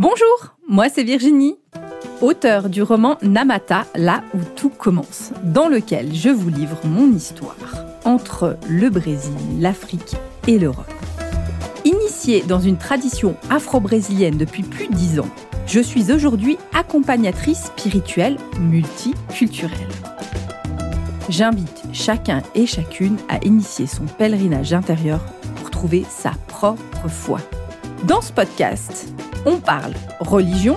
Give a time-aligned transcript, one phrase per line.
[0.00, 1.58] Bonjour, moi c'est Virginie,
[2.22, 7.54] auteure du roman Namata, là où tout commence, dans lequel je vous livre mon histoire
[8.06, 10.16] entre le Brésil, l'Afrique
[10.46, 10.90] et l'Europe.
[11.84, 15.28] Initiée dans une tradition afro-brésilienne depuis plus de dix ans,
[15.66, 19.70] je suis aujourd'hui accompagnatrice spirituelle multiculturelle.
[21.28, 25.20] J'invite chacun et chacune à initier son pèlerinage intérieur
[25.56, 27.38] pour trouver sa propre foi.
[28.04, 29.12] Dans ce podcast,
[29.46, 30.76] on parle religion,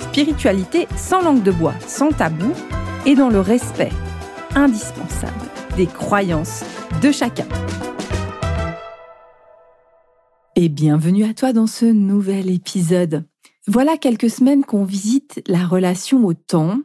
[0.00, 2.52] spiritualité sans langue de bois, sans tabou
[3.06, 3.92] et dans le respect
[4.54, 5.32] indispensable
[5.76, 6.64] des croyances
[7.02, 7.46] de chacun.
[10.56, 13.24] Et bienvenue à toi dans ce nouvel épisode.
[13.68, 16.80] Voilà quelques semaines qu'on visite la relation au temps,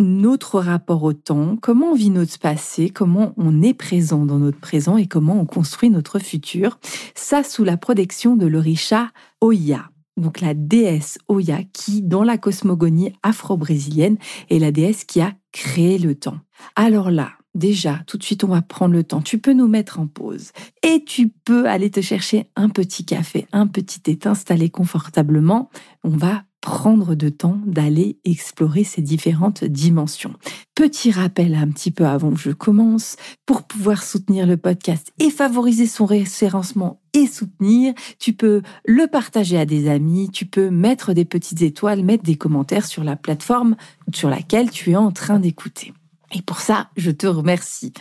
[0.00, 4.58] notre rapport au temps, comment on vit notre passé, comment on est présent dans notre
[4.58, 6.80] présent et comment on construit notre futur.
[7.14, 13.12] Ça sous la protection de l'Orisha Oya donc la déesse Oya, qui, dans la cosmogonie
[13.22, 14.18] afro-brésilienne,
[14.50, 16.38] est la déesse qui a créé le temps.
[16.76, 19.22] Alors là, déjà, tout de suite, on va prendre le temps.
[19.22, 23.46] Tu peux nous mettre en pause et tu peux aller te chercher un petit café,
[23.52, 25.70] un petit thé, t'installer confortablement.
[26.04, 30.32] On va prendre de temps d'aller explorer ces différentes dimensions.
[30.74, 35.28] Petit rappel un petit peu avant que je commence, pour pouvoir soutenir le podcast et
[35.28, 41.12] favoriser son référencement et soutenir, tu peux le partager à des amis, tu peux mettre
[41.12, 43.76] des petites étoiles, mettre des commentaires sur la plateforme
[44.14, 45.92] sur laquelle tu es en train d'écouter.
[46.32, 47.92] Et pour ça, je te remercie.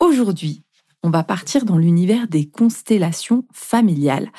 [0.00, 0.62] Aujourd'hui,
[1.02, 4.30] on va partir dans l'univers des constellations familiales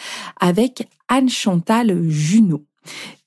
[0.41, 2.66] avec Anne Chantal Junot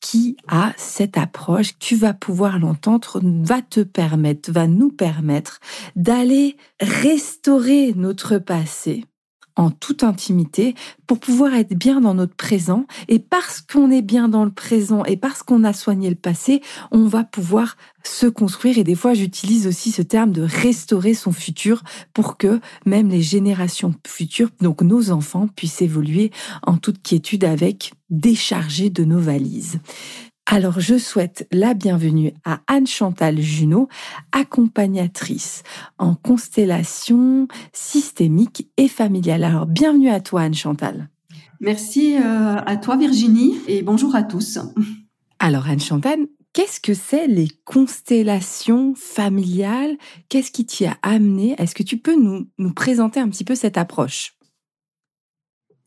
[0.00, 5.60] qui a cette approche, tu vas pouvoir l'entendre, va te permettre, va nous permettre
[5.96, 9.04] d'aller restaurer notre passé
[9.60, 10.74] en toute intimité
[11.06, 12.86] pour pouvoir être bien dans notre présent.
[13.08, 16.62] Et parce qu'on est bien dans le présent et parce qu'on a soigné le passé,
[16.90, 18.78] on va pouvoir se construire.
[18.78, 21.82] Et des fois, j'utilise aussi ce terme de restaurer son futur
[22.14, 26.30] pour que même les générations futures, donc nos enfants, puissent évoluer
[26.66, 29.78] en toute quiétude avec décharger de nos valises.
[30.52, 33.88] Alors je souhaite la bienvenue à Anne-Chantal Junot,
[34.32, 35.62] accompagnatrice
[35.96, 39.44] en constellation systémique et familiale.
[39.44, 41.08] Alors bienvenue à toi Anne-Chantal.
[41.60, 44.58] Merci euh, à toi Virginie et bonjour à tous.
[45.38, 46.18] Alors Anne-Chantal,
[46.52, 49.96] qu'est-ce que c'est les constellations familiales?
[50.28, 51.54] Qu'est-ce qui t'y a amené?
[51.58, 54.34] Est-ce que tu peux nous, nous présenter un petit peu cette approche?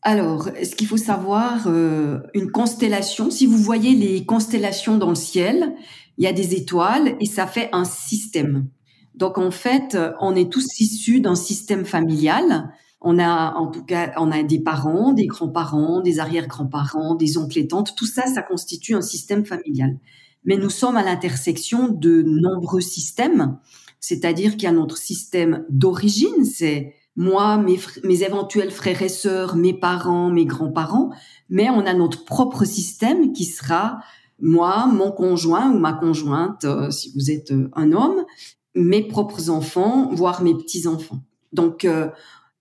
[0.06, 5.14] Alors, ce qu'il faut savoir, euh, une constellation, si vous voyez les constellations dans le
[5.14, 5.74] ciel,
[6.18, 8.68] il y a des étoiles et ça fait un système.
[9.14, 12.70] Donc en fait, on est tous issus d'un système familial.
[13.00, 17.60] On a en tout cas, on a des parents, des grands-parents, des arrière-grands-parents, des oncles
[17.60, 17.94] et tantes.
[17.96, 19.98] Tout ça, ça constitue un système familial.
[20.44, 23.58] Mais nous sommes à l'intersection de nombreux systèmes.
[24.00, 29.56] C'est-à-dire qu'il y a notre système d'origine, c'est moi, mes, mes éventuels frères et sœurs,
[29.56, 31.10] mes parents, mes grands-parents,
[31.48, 34.00] mais on a notre propre système qui sera
[34.40, 38.24] moi, mon conjoint ou ma conjointe, euh, si vous êtes euh, un homme,
[38.74, 41.20] mes propres enfants, voire mes petits-enfants.
[41.52, 42.08] Donc euh,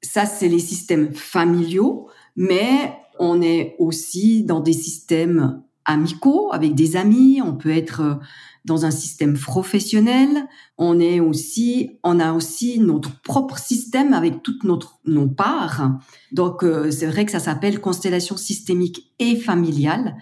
[0.01, 6.95] ça, c'est les systèmes familiaux, mais on est aussi dans des systèmes amicaux avec des
[6.95, 8.19] amis, on peut être
[8.65, 10.47] dans un système professionnel.
[10.77, 15.91] On est aussi, on a aussi notre propre système avec toutes notre, nos parts.
[16.31, 20.15] Donc, euh, c'est vrai que ça s'appelle constellation systémique et familiale.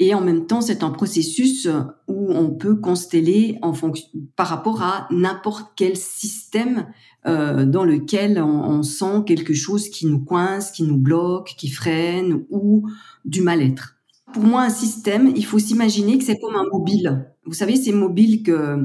[0.00, 1.66] Et en même temps, c'est un processus
[2.06, 6.86] où on peut consteller en fonction, par rapport à n'importe quel système
[7.26, 11.68] euh, dans lequel on, on, sent quelque chose qui nous coince, qui nous bloque, qui
[11.68, 12.88] freine ou
[13.24, 13.97] du mal-être.
[14.32, 17.32] Pour moi, un système, il faut s'imaginer que c'est comme un mobile.
[17.46, 18.76] Vous savez, ces mobiles que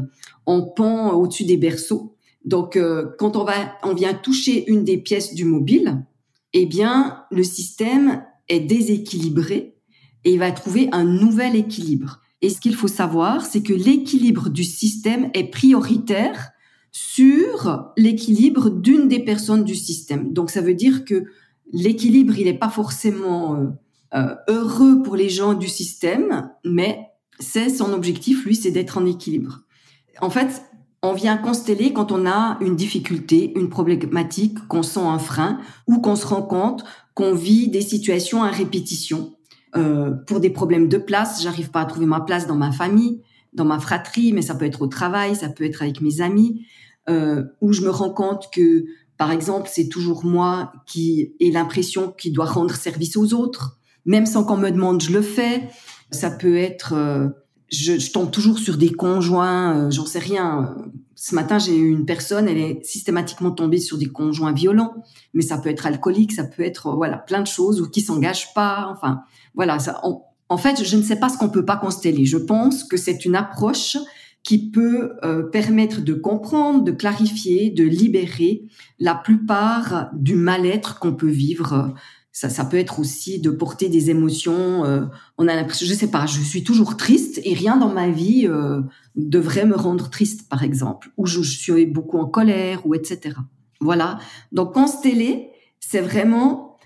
[0.45, 2.15] on pend au-dessus des berceaux.
[2.45, 6.05] Donc, euh, quand on va, on vient toucher une des pièces du mobile,
[6.53, 9.75] eh bien, le système est déséquilibré
[10.25, 12.21] et il va trouver un nouvel équilibre.
[12.41, 16.51] Et ce qu'il faut savoir, c'est que l'équilibre du système est prioritaire
[16.91, 20.33] sur l'équilibre d'une des personnes du système.
[20.33, 21.25] Donc, ça veut dire que
[21.71, 23.73] l'équilibre, il n'est pas forcément
[24.15, 26.99] euh, heureux pour les gens du système, mais
[27.39, 29.61] c'est son objectif, lui, c'est d'être en équilibre.
[30.21, 30.61] En fait,
[31.01, 35.99] on vient consteller quand on a une difficulté, une problématique, qu'on sent un frein ou
[35.99, 36.83] qu'on se rend compte
[37.13, 39.35] qu'on vit des situations à répétition.
[39.75, 43.21] Euh, pour des problèmes de place, j'arrive pas à trouver ma place dans ma famille,
[43.53, 46.65] dans ma fratrie, mais ça peut être au travail, ça peut être avec mes amis,
[47.09, 48.85] euh, où je me rends compte que,
[49.17, 54.25] par exemple, c'est toujours moi qui ai l'impression qu'il doit rendre service aux autres, même
[54.25, 55.69] sans qu'on me demande, je le fais.
[56.11, 57.27] Ça peut être, euh,
[57.71, 60.75] je, tombe toujours sur des conjoints, euh, j'en sais rien.
[61.15, 64.93] Ce matin, j'ai eu une personne, elle est systématiquement tombée sur des conjoints violents,
[65.33, 68.53] mais ça peut être alcoolique, ça peut être voilà plein de choses ou qui s'engagent
[68.53, 68.89] pas.
[68.91, 69.21] Enfin,
[69.55, 69.79] voilà.
[69.79, 70.01] Ça,
[70.49, 72.25] en fait, je ne sais pas ce qu'on peut pas consteller.
[72.25, 73.97] Je pense que c'est une approche
[74.43, 78.63] qui peut euh, permettre de comprendre, de clarifier, de libérer
[78.99, 81.93] la plupart du mal-être qu'on peut vivre.
[82.35, 84.83] Ça, peut être aussi de porter des émotions.
[84.85, 85.05] Euh,
[85.37, 88.47] on a l'impression, je sais pas, je suis toujours triste et rien dans ma vie
[88.47, 88.81] euh,
[89.15, 93.35] devrait me rendre triste, par exemple, ou je, je, suis beaucoup en colère, ou etc.
[93.79, 94.17] Voilà.
[94.51, 96.79] Donc consteller, c'est vraiment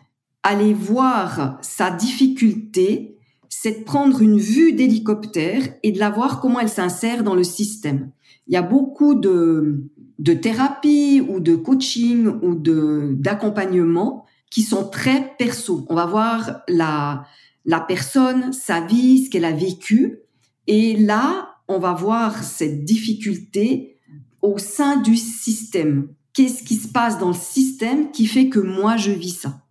[0.44, 3.17] aller voir sa difficulté
[3.59, 7.44] c'est de prendre une vue d'hélicoptère et de la voir comment elle s'insère dans le
[7.44, 8.11] système.
[8.45, 9.89] Il y a beaucoup de,
[10.19, 15.85] de thérapie ou de coaching ou de d'accompagnement qui sont très perso.
[15.89, 17.25] On va voir la
[17.65, 20.21] la personne, sa vie, ce qu'elle a vécu
[20.67, 23.97] et là, on va voir cette difficulté
[24.41, 26.09] au sein du système.
[26.33, 29.61] Qu'est-ce qui se passe dans le système qui fait que moi je vis ça?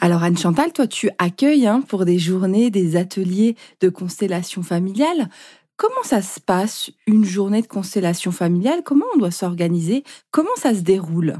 [0.00, 5.30] Alors Anne Chantal, toi tu accueilles hein, pour des journées, des ateliers de constellation familiale.
[5.76, 8.82] Comment ça se passe une journée de constellation familiale?
[8.84, 10.04] Comment on doit s'organiser?
[10.30, 11.38] Comment ça se déroule?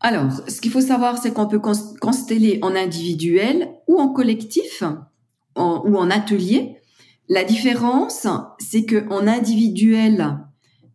[0.00, 4.82] Alors, ce qu'il faut savoir, c'est qu'on peut consteller en individuel ou en collectif
[5.56, 6.76] ou en atelier.
[7.28, 8.26] La différence,
[8.58, 10.38] c'est que en individuel,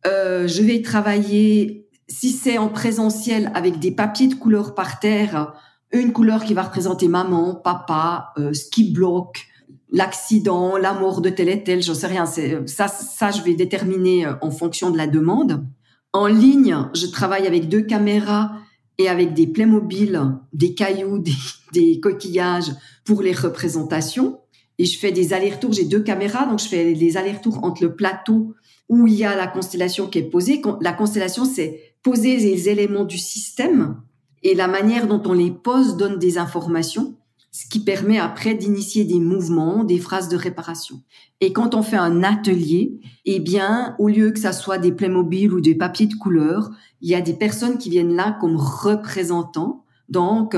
[0.07, 5.53] euh, je vais travailler, si c'est en présentiel, avec des papiers de couleur par terre,
[5.91, 9.45] une couleur qui va représenter maman, papa, euh, ce qui bloque,
[9.91, 12.25] l'accident, la mort de tel et tel, j'en sais rien.
[12.25, 15.63] C'est ça, ça, je vais déterminer euh, en fonction de la demande.
[16.11, 18.51] En ligne, je travaille avec deux caméras
[18.97, 20.19] et avec des Playmobil,
[20.53, 21.33] des cailloux, des,
[21.73, 22.71] des coquillages
[23.03, 24.39] pour les représentations.
[24.77, 25.73] Et je fais des allers-retours.
[25.73, 28.55] J'ai deux caméras, donc je fais des allers-retours entre le plateau
[28.89, 30.61] où il y a la constellation qui est posée.
[30.81, 34.01] La constellation, c'est poser les éléments du système
[34.43, 37.15] et la manière dont on les pose donne des informations,
[37.55, 41.01] ce qui permet après d'initier des mouvements, des phrases de réparation.
[41.39, 45.53] Et quand on fait un atelier, eh bien, au lieu que ça soit des Playmobil
[45.53, 46.69] ou des papiers de couleur,
[46.99, 49.85] il y a des personnes qui viennent là comme représentants.
[50.09, 50.57] Donc,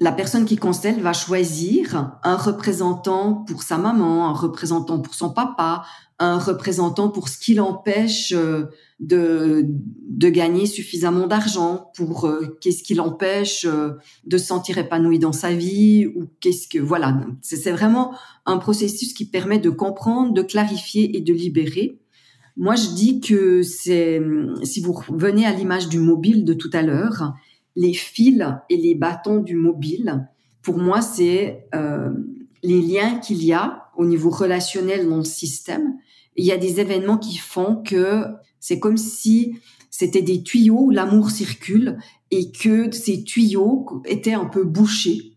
[0.00, 5.30] la personne qui constelle va choisir un représentant pour sa maman, un représentant pour son
[5.30, 5.86] papa,
[6.18, 8.66] un représentant pour ce qui l'empêche euh,
[9.00, 9.64] de,
[10.08, 13.92] de gagner suffisamment d'argent, pour euh, qu'est-ce qui l'empêche euh,
[14.24, 17.20] de se sentir épanoui dans sa vie, ou qu'est-ce que voilà.
[17.40, 18.14] C'est vraiment
[18.44, 21.98] un processus qui permet de comprendre, de clarifier et de libérer.
[22.56, 24.20] Moi, je dis que c'est
[24.64, 27.34] si vous venez à l'image du mobile de tout à l'heure,
[27.76, 30.26] les fils et les bâtons du mobile,
[30.62, 31.68] pour moi, c'est
[32.64, 35.94] les liens qu'il y a au niveau relationnel dans le système
[36.38, 38.24] il y a des événements qui font que
[38.60, 39.58] c'est comme si
[39.90, 41.98] c'était des tuyaux où l'amour circule
[42.30, 45.36] et que ces tuyaux étaient un peu bouchés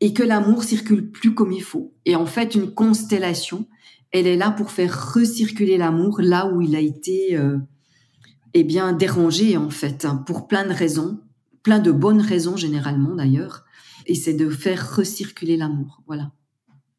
[0.00, 1.92] et que l'amour circule plus comme il faut.
[2.06, 3.66] Et en fait, une constellation,
[4.12, 7.58] elle est là pour faire recirculer l'amour là où il a été, euh,
[8.54, 11.20] eh bien, dérangé en fait, hein, pour plein de raisons,
[11.62, 13.64] plein de bonnes raisons généralement d'ailleurs.
[14.06, 16.32] Et c'est de faire recirculer l'amour, voilà.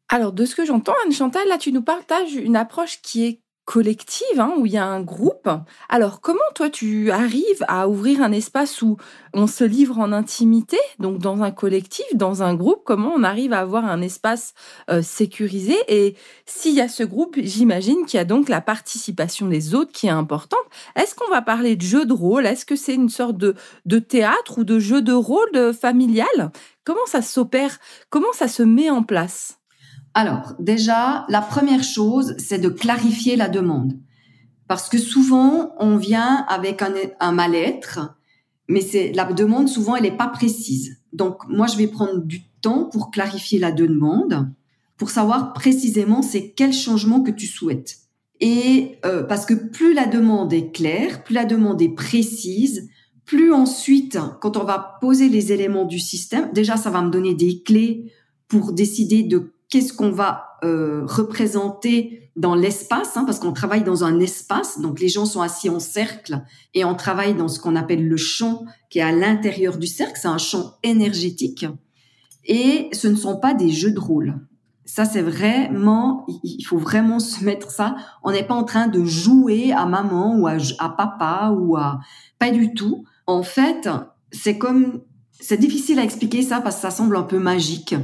[0.08, 3.41] Alors, de ce que j'entends, Anne Chantal, là, tu nous partages une approche qui est
[3.64, 5.48] collective, hein, où il y a un groupe.
[5.88, 8.96] Alors, comment toi, tu arrives à ouvrir un espace où
[9.34, 13.52] on se livre en intimité, donc dans un collectif, dans un groupe, comment on arrive
[13.52, 14.54] à avoir un espace
[14.90, 15.76] euh, sécurisé?
[15.88, 19.92] Et s'il y a ce groupe, j'imagine qu'il y a donc la participation des autres
[19.92, 20.58] qui est importante.
[20.96, 22.46] Est-ce qu'on va parler de jeu de rôle?
[22.46, 23.54] Est-ce que c'est une sorte de,
[23.86, 26.50] de théâtre ou de jeu de rôle familial?
[26.84, 27.78] Comment ça s'opère?
[28.10, 29.61] Comment ça se met en place?
[30.14, 33.98] Alors, déjà, la première chose, c'est de clarifier la demande.
[34.68, 36.82] Parce que souvent, on vient avec
[37.20, 38.14] un, mal-être,
[38.68, 40.98] mais c'est la demande, souvent, elle n'est pas précise.
[41.12, 44.50] Donc, moi, je vais prendre du temps pour clarifier la demande,
[44.96, 47.98] pour savoir précisément c'est quel changement que tu souhaites.
[48.40, 52.88] Et euh, parce que plus la demande est claire, plus la demande est précise,
[53.24, 57.34] plus ensuite, quand on va poser les éléments du système, déjà, ça va me donner
[57.34, 58.12] des clés
[58.48, 64.04] pour décider de qu'est-ce qu'on va euh, représenter dans l'espace, hein, parce qu'on travaille dans
[64.04, 66.42] un espace, donc les gens sont assis en cercle
[66.74, 70.18] et on travaille dans ce qu'on appelle le champ qui est à l'intérieur du cercle,
[70.20, 71.64] c'est un champ énergétique
[72.44, 74.40] et ce ne sont pas des jeux de rôle.
[74.84, 77.96] Ça, c'est vraiment, il faut vraiment se mettre ça.
[78.22, 82.00] On n'est pas en train de jouer à maman ou à, à papa ou à,
[82.38, 83.04] pas du tout.
[83.26, 83.88] En fait,
[84.32, 85.00] c'est comme,
[85.40, 87.94] c'est difficile à expliquer ça parce que ça semble un peu magique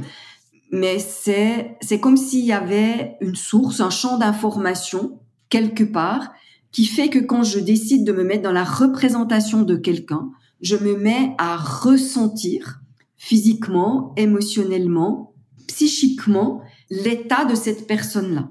[0.71, 6.31] mais c'est c'est comme s'il y avait une source, un champ d'information quelque part
[6.71, 10.29] qui fait que quand je décide de me mettre dans la représentation de quelqu'un,
[10.61, 12.81] je me mets à ressentir
[13.17, 15.33] physiquement, émotionnellement,
[15.67, 18.49] psychiquement l'état de cette personne-là.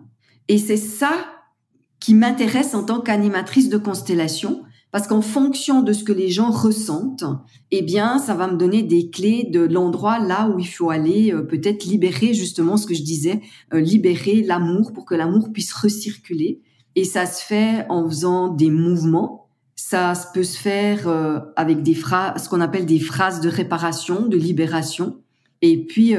[0.48, 1.12] Et c'est ça
[2.00, 4.62] qui m'intéresse en tant qu'animatrice de constellation,
[4.98, 7.22] parce qu'en fonction de ce que les gens ressentent,
[7.70, 11.32] eh bien, ça va me donner des clés de l'endroit là où il faut aller,
[11.32, 13.40] euh, peut-être libérer justement ce que je disais,
[13.72, 16.62] euh, libérer l'amour pour que l'amour puisse recirculer.
[16.96, 19.46] Et ça se fait en faisant des mouvements.
[19.76, 24.26] Ça peut se faire euh, avec des phrases, ce qu'on appelle des phrases de réparation,
[24.26, 25.18] de libération.
[25.62, 26.16] Et puis,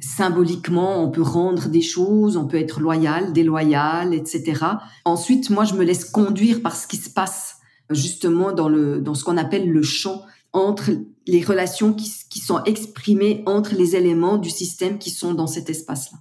[0.00, 4.66] symboliquement, on peut rendre des choses, on peut être loyal, déloyal, etc.
[5.06, 7.55] Ensuite, moi, je me laisse conduire par ce qui se passe
[7.90, 10.90] justement dans le dans ce qu'on appelle le champ entre
[11.26, 15.68] les relations qui, qui sont exprimées entre les éléments du système qui sont dans cet
[15.70, 16.18] espace-là.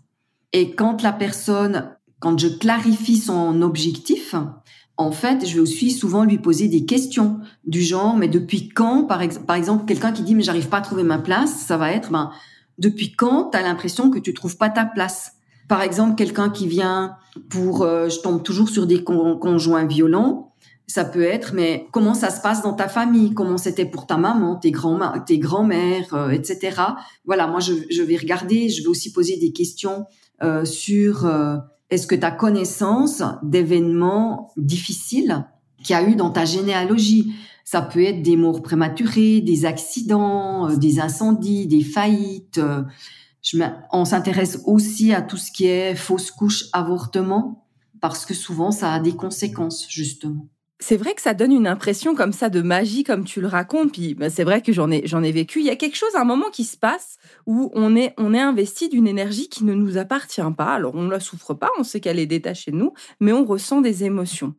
[0.52, 4.36] Et quand la personne, quand je clarifie son objectif,
[4.98, 9.04] en fait, je vais aussi souvent lui poser des questions du genre, mais depuis quand,
[9.04, 11.92] par, par exemple, quelqu'un qui dit, mais j'arrive pas à trouver ma place, ça va
[11.92, 12.32] être, ben,
[12.78, 15.34] depuis quand tu as l'impression que tu trouves pas ta place?
[15.68, 17.18] Par exemple, quelqu'un qui vient
[17.50, 20.54] pour, euh, je tombe toujours sur des conjoints violents,
[20.88, 23.34] ça peut être, mais comment ça se passe dans ta famille?
[23.34, 26.82] Comment c'était pour ta maman, tes grands tes grands-mères, euh, etc.
[27.26, 30.06] Voilà, moi je, je, vais regarder, je vais aussi poser des questions
[30.44, 31.26] euh, sur
[31.90, 35.46] est-ce que tu as connaissance d'événements difficiles
[35.84, 37.34] qu'il y a eu dans ta généalogie?
[37.64, 42.58] Ça peut être des morts prématurées, des accidents, euh, des incendies, des faillites.
[42.58, 42.84] Euh,
[43.42, 43.58] je
[43.92, 47.68] on s'intéresse aussi à tout ce qui est fausse couche, avortement,
[48.02, 50.48] parce que souvent ça a des conséquences, justement.
[50.80, 53.94] C'est vrai que ça donne une impression comme ça de magie, comme tu le racontes.
[53.94, 55.60] Puis bah, c'est vrai que j'en ai, j'en ai vécu.
[55.60, 58.42] Il y a quelque chose, un moment qui se passe où on est, on est
[58.42, 60.74] investi d'une énergie qui ne nous appartient pas.
[60.74, 63.46] Alors on ne la souffre pas, on sait qu'elle est détachée de nous, mais on
[63.46, 64.54] ressent des émotions.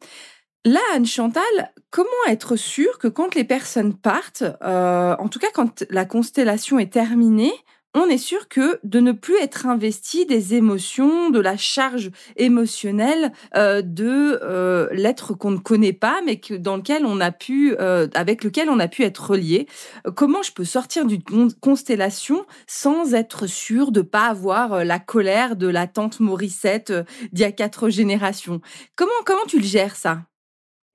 [0.64, 1.42] Là, Anne Chantal,
[1.90, 6.80] comment être sûr que quand les personnes partent, euh, en tout cas quand la constellation
[6.80, 7.52] est terminée,
[7.98, 13.32] on est sûr que de ne plus être investi des émotions, de la charge émotionnelle
[13.56, 18.44] euh, de euh, l'être qu'on ne connaît pas, mais dans lequel on a pu, avec
[18.44, 19.66] lequel on a pu être relié.
[20.14, 25.66] Comment je peux sortir d'une constellation sans être sûr de pas avoir la colère de
[25.66, 26.92] la tante Mauricette
[27.32, 28.60] d'il y a quatre générations?
[28.94, 30.20] Comment comment tu le gères ça?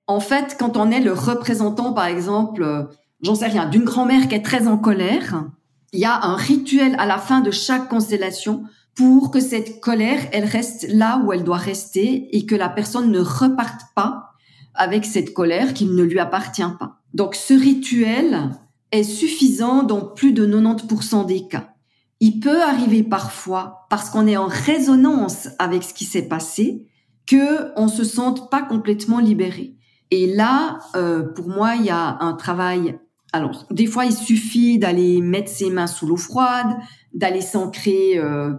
[0.06, 2.84] En fait, quand on est le représentant, par exemple, euh,
[3.22, 5.44] j'en sais rien, d'une grand-mère qui est très en colère,
[5.92, 10.20] il y a un rituel à la fin de chaque constellation pour que cette colère,
[10.32, 14.32] elle reste là où elle doit rester et que la personne ne reparte pas
[14.74, 17.00] avec cette colère qui ne lui appartient pas.
[17.14, 18.50] Donc ce rituel
[18.90, 21.74] est suffisant dans plus de 90% des cas.
[22.20, 26.86] Il peut arriver parfois, parce qu'on est en résonance avec ce qui s'est passé,
[27.26, 29.76] que on se sente pas complètement libéré.
[30.10, 32.98] Et là, euh, pour moi, il y a un travail.
[33.32, 36.76] Alors, des fois, il suffit d'aller mettre ses mains sous l'eau froide,
[37.14, 38.52] d'aller s'ancrer euh,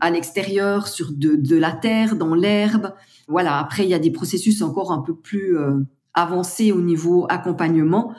[0.00, 2.92] à l'extérieur, sur de, de, la terre, dans l'herbe.
[3.28, 3.58] Voilà.
[3.58, 5.78] Après, il y a des processus encore un peu plus euh,
[6.14, 8.12] avancés au niveau accompagnement.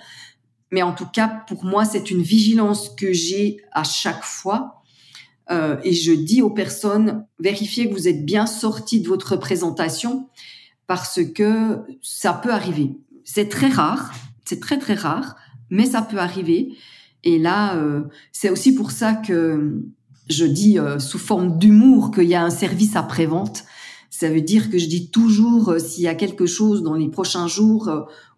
[0.72, 4.82] Mais en tout cas, pour moi, c'est une vigilance que j'ai à chaque fois.
[5.50, 10.30] Euh, et je dis aux personnes, vérifiez que vous êtes bien sorti de votre représentation
[10.88, 12.98] parce que ça peut arriver.
[13.26, 14.14] C'est très rare,
[14.52, 15.38] c'est très très rare,
[15.70, 16.76] mais ça peut arriver.
[17.24, 18.02] Et là, euh,
[18.34, 19.82] c'est aussi pour ça que
[20.30, 23.64] je dis euh, sous forme d'humour qu'il y a un service après-vente.
[24.10, 27.08] Ça veut dire que je dis toujours euh, s'il y a quelque chose dans les
[27.08, 27.90] prochains jours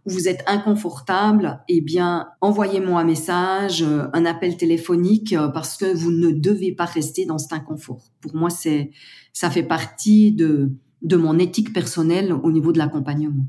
[0.06, 6.12] où vous êtes inconfortable, eh bien, envoyez-moi un message, un appel téléphonique, parce que vous
[6.12, 8.04] ne devez pas rester dans cet inconfort.
[8.22, 8.92] Pour moi, c'est,
[9.32, 13.46] ça fait partie de, de mon éthique personnelle au niveau de l'accompagnement.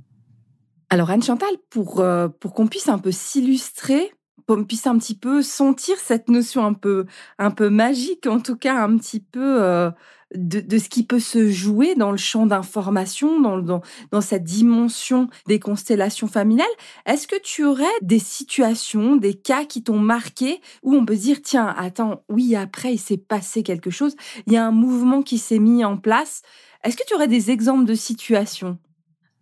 [0.94, 4.12] Alors Anne Chantal, pour, euh, pour qu'on puisse un peu s'illustrer,
[4.46, 8.38] pour qu'on puisse un petit peu sentir cette notion un peu, un peu magique, en
[8.38, 9.90] tout cas un petit peu euh,
[10.36, 13.80] de, de, ce qui peut se jouer dans le champ d'information, dans, dans,
[14.12, 16.68] dans cette dimension des constellations familiales,
[17.06, 21.42] est-ce que tu aurais des situations, des cas qui t'ont marqué où on peut dire,
[21.42, 24.14] tiens, attends, oui, après, il s'est passé quelque chose,
[24.46, 26.42] il y a un mouvement qui s'est mis en place.
[26.84, 28.78] Est-ce que tu aurais des exemples de situations?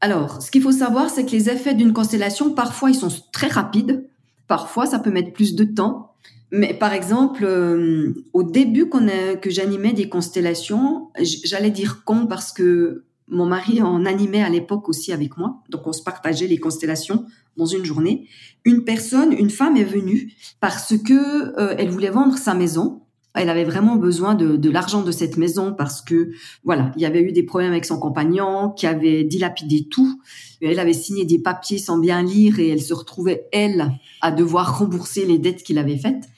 [0.02, 3.46] Alors, ce qu'il faut savoir, c'est que les effets d'une constellation, parfois, ils sont très
[3.46, 4.04] rapides.
[4.48, 6.16] Parfois, ça peut mettre plus de temps.
[6.50, 11.10] Mais par exemple, euh, au début que j'animais des constellations,
[11.44, 15.62] j'allais dire con parce que mon mari en animait à l'époque aussi avec moi.
[15.70, 17.24] Donc, on se partageait les constellations
[17.56, 18.26] dans une journée.
[18.64, 23.01] Une personne, une femme est venue parce que euh, elle voulait vendre sa maison
[23.34, 26.32] Elle avait vraiment besoin de, de l'argent de cette maison parce que
[26.64, 30.20] voilà, il y avait eu des problèmes avec son compagnon qui avait dilapidé tout.
[30.60, 34.78] Elle avait signé des papiers sans bien lire et elle se retrouvait elle à devoir
[34.78, 36.28] rembourser les dettes qu'il avait faites.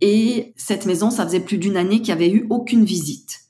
[0.00, 3.40] Et cette maison, ça faisait plus d'une année qu'il n'y avait eu aucune visite,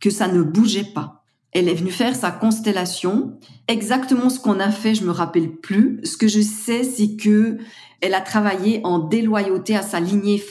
[0.00, 1.24] que ça ne bougeait pas.
[1.52, 3.38] Elle est venue faire sa constellation.
[3.68, 6.00] Exactement ce qu'on a fait, je me rappelle plus.
[6.04, 7.58] Ce que je sais, c'est que
[8.00, 10.42] elle a travaillé en déloyauté à sa lignée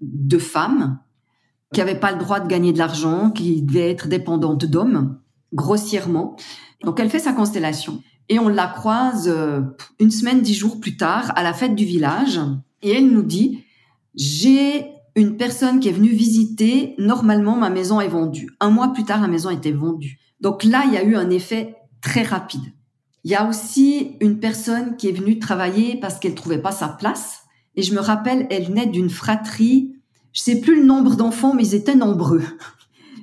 [0.00, 0.98] de femmes
[1.72, 5.18] qui n'avaient pas le droit de gagner de l'argent, qui devaient être dépendantes d'hommes,
[5.52, 6.36] grossièrement.
[6.82, 8.02] Donc elle fait sa constellation.
[8.28, 9.60] Et on la croise euh,
[10.00, 12.40] une semaine, dix jours plus tard, à la fête du village.
[12.82, 13.64] Et elle nous dit,
[14.14, 18.50] j'ai une personne qui est venue visiter, normalement ma maison est vendue.
[18.60, 20.18] Un mois plus tard, la maison était vendue.
[20.40, 22.62] Donc là, il y a eu un effet très rapide.
[23.24, 26.88] Il y a aussi une personne qui est venue travailler parce qu'elle trouvait pas sa
[26.88, 27.40] place.
[27.74, 29.95] Et je me rappelle, elle venait d'une fratrie.
[30.36, 32.42] Je sais plus le nombre d'enfants, mais ils étaient nombreux.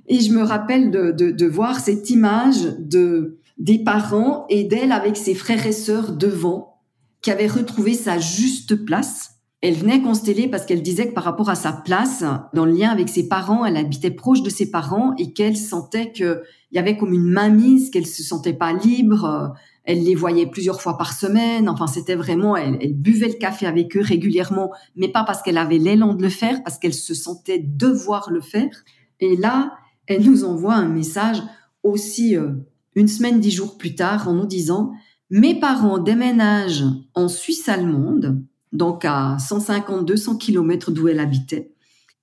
[0.08, 5.36] Et je me rappelle de, voir cette image de des parents et d'elle avec ses
[5.36, 6.82] frères et sœurs devant,
[7.22, 11.50] qui avaient retrouvé sa juste place elle venait consteller parce qu'elle disait que par rapport
[11.50, 15.14] à sa place, dans le lien avec ses parents, elle habitait proche de ses parents
[15.18, 16.42] et qu'elle sentait qu'il
[16.74, 19.54] y avait comme une mainmise, qu'elle se sentait pas libre.
[19.84, 21.68] Elle les voyait plusieurs fois par semaine.
[21.68, 25.78] Enfin, c'était vraiment, elle, buvait le café avec eux régulièrement, mais pas parce qu'elle avait
[25.78, 28.72] l'élan de le faire, parce qu'elle se sentait devoir le faire.
[29.20, 29.74] Et là,
[30.08, 31.42] elle nous envoie un message
[31.84, 32.52] aussi euh,
[32.96, 34.94] une semaine, dix jours plus tard, en nous disant,
[35.30, 41.72] mes parents déménagent en Suisse allemande donc à 150-200 kilomètres d'où elle habitait.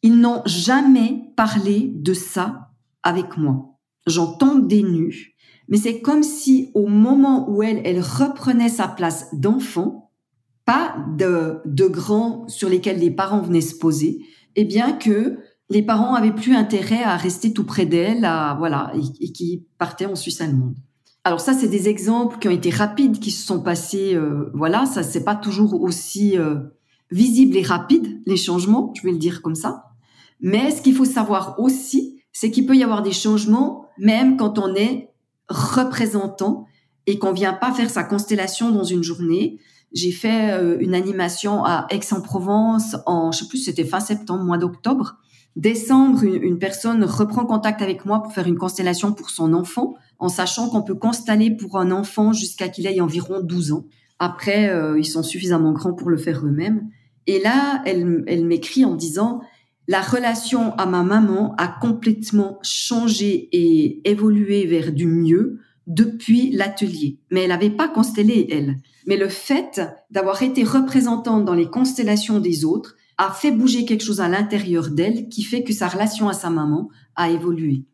[0.03, 2.71] Ils n'ont jamais parlé de ça
[3.03, 3.79] avec moi.
[4.07, 5.30] J'en tombe des nues,
[5.71, 10.11] mais c'est comme si au moment où elle, elle reprenait sa place d'enfant,
[10.67, 15.39] pas de, de grands sur lesquels les parents venaient se poser, eh bien que
[15.71, 19.67] les parents avaient plus intérêt à rester tout près d'elle, à, voilà, et, et qui
[19.79, 20.77] partaient en Suisse allemande.
[21.23, 24.15] Alors ça, c'est des exemples qui ont été rapides, qui se sont passés.
[24.15, 26.57] Euh, voilà, ça c'est pas toujours aussi euh,
[27.11, 29.85] visible et rapide les changements, je vais le dire comme ça.
[30.41, 34.59] Mais ce qu'il faut savoir aussi, c'est qu'il peut y avoir des changements même quand
[34.59, 35.10] on est
[35.51, 36.67] représentant
[37.07, 39.59] et qu'on vient pas faire sa constellation dans une journée.
[39.93, 44.59] J'ai fait euh, une animation à Aix-en-Provence en, je sais plus, c'était fin septembre, mois
[44.59, 45.17] d'octobre.
[45.57, 50.29] Décembre, une personne reprend contact avec moi pour faire une constellation pour son enfant en
[50.29, 53.85] sachant qu'on peut constater pour un enfant jusqu'à qu'il ait environ 12 ans.
[54.21, 56.89] Après, euh, ils sont suffisamment grands pour le faire eux-mêmes.
[57.27, 59.41] Et là, elle, elle m'écrit en disant,
[59.89, 67.19] la relation à ma maman a complètement changé et évolué vers du mieux depuis l'atelier.
[67.31, 68.77] Mais elle n'avait pas constellé, elle.
[69.07, 74.05] Mais le fait d'avoir été représentante dans les constellations des autres a fait bouger quelque
[74.05, 77.85] chose à l'intérieur d'elle qui fait que sa relation à sa maman a évolué.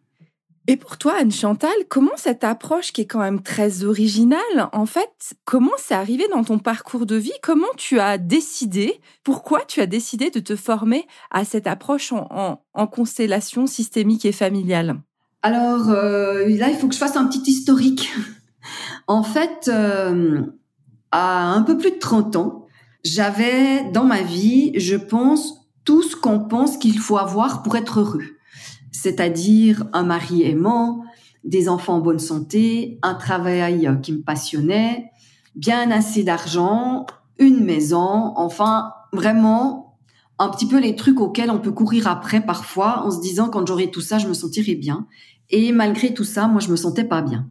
[0.68, 4.85] Et pour toi, Anne Chantal, comment cette approche qui est quand même très originale, en
[4.85, 7.33] fait, comment c'est arrivé dans ton parcours de vie?
[7.40, 12.59] Comment tu as décidé Pourquoi tu as décidé de te former à cette approche en,
[12.88, 14.96] constellation systémique et familiale?
[15.42, 18.12] Alors euh, là, il faut que je fasse un petit historique.
[19.07, 20.42] en fait, euh,
[21.12, 22.66] à un peu plus de 30 ans,
[23.05, 28.00] j'avais dans ma vie, je pense, tout ce qu'on pense qu'il faut avoir pour être
[28.00, 28.36] heureux
[29.00, 31.04] c'est-à-dire un mari aimant,
[31.44, 35.11] des enfants en bonne santé, un travail qui me passionnait,
[35.54, 37.06] bien assez d'argent,
[37.38, 39.98] une maison, enfin vraiment
[40.38, 43.66] un petit peu les trucs auxquels on peut courir après parfois en se disant quand
[43.66, 45.06] j'aurai tout ça, je me sentirai bien.
[45.50, 47.48] Et malgré tout ça, moi, je me sentais pas bien.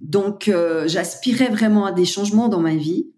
[0.00, 3.08] Donc, euh, j'aspirais vraiment à des changements dans ma vie.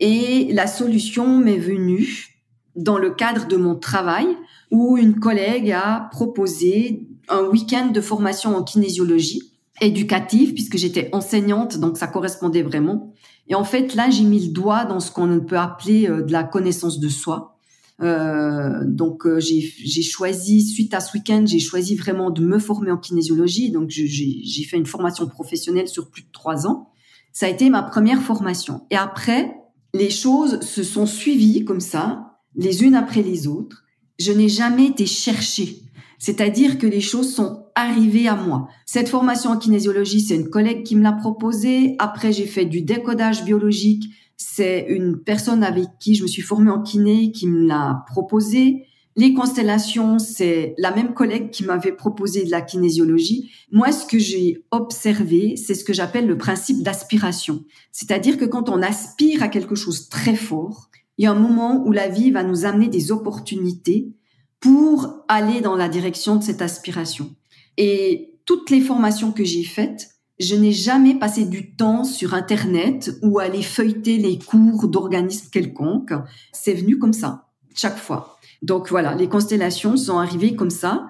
[0.00, 2.42] Et la solution m'est venue
[2.74, 4.26] dans le cadre de mon travail
[4.70, 11.78] où une collègue a proposé un week-end de formation en kinésiologie éducative puisque j'étais enseignante,
[11.78, 13.12] donc ça correspondait vraiment.
[13.48, 16.32] Et en fait, là, j'ai mis le doigt dans ce qu'on peut appeler euh, de
[16.32, 17.58] la connaissance de soi.
[18.02, 22.90] Euh, donc, euh, j'ai choisi, suite à ce week-end, j'ai choisi vraiment de me former
[22.90, 23.70] en kinésiologie.
[23.70, 26.90] Donc, j'ai fait une formation professionnelle sur plus de trois ans.
[27.32, 28.86] Ça a été ma première formation.
[28.90, 29.54] Et après,
[29.92, 33.84] les choses se sont suivies comme ça, les unes après les autres.
[34.18, 35.83] Je n'ai jamais été chercher
[36.24, 38.68] c'est-à-dire que les choses sont arrivées à moi.
[38.86, 41.96] Cette formation en kinésiologie, c'est une collègue qui me l'a proposée.
[41.98, 44.04] Après, j'ai fait du décodage biologique.
[44.38, 48.86] C'est une personne avec qui je me suis formée en kiné qui me l'a proposé.
[49.16, 53.50] Les constellations, c'est la même collègue qui m'avait proposé de la kinésiologie.
[53.70, 57.64] Moi, ce que j'ai observé, c'est ce que j'appelle le principe d'aspiration.
[57.92, 61.84] C'est-à-dire que quand on aspire à quelque chose très fort, il y a un moment
[61.84, 64.14] où la vie va nous amener des opportunités
[64.60, 67.34] pour aller dans la direction de cette aspiration.
[67.76, 73.12] Et toutes les formations que j'ai faites, je n'ai jamais passé du temps sur Internet
[73.22, 76.12] ou aller feuilleter les cours d'organismes quelconques.
[76.52, 78.38] C'est venu comme ça, chaque fois.
[78.62, 81.06] Donc voilà, les constellations sont arrivées comme ça.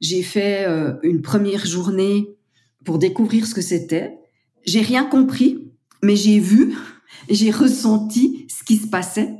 [0.00, 2.36] J'ai fait euh, une première journée
[2.84, 4.18] pour découvrir ce que c'était.
[4.64, 5.72] J'ai rien compris,
[6.02, 6.76] mais j'ai vu,
[7.28, 9.34] j'ai ressenti ce qui se passait.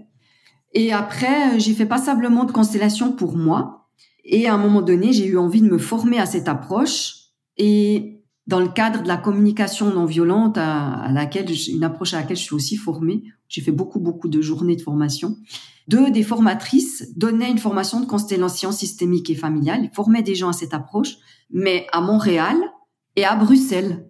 [0.72, 3.88] Et après, j'ai fait passablement de constellations pour moi.
[4.24, 7.14] Et à un moment donné, j'ai eu envie de me former à cette approche.
[7.56, 12.36] Et dans le cadre de la communication non violente, à, laquelle une approche à laquelle
[12.36, 13.22] je suis aussi formée.
[13.48, 15.36] J'ai fait beaucoup, beaucoup de journées de formation.
[15.88, 19.80] Deux des formatrices donnaient une formation de constellation systémique et familiale.
[19.84, 21.16] Ils formaient des gens à cette approche,
[21.50, 22.56] mais à Montréal
[23.16, 24.08] et à Bruxelles.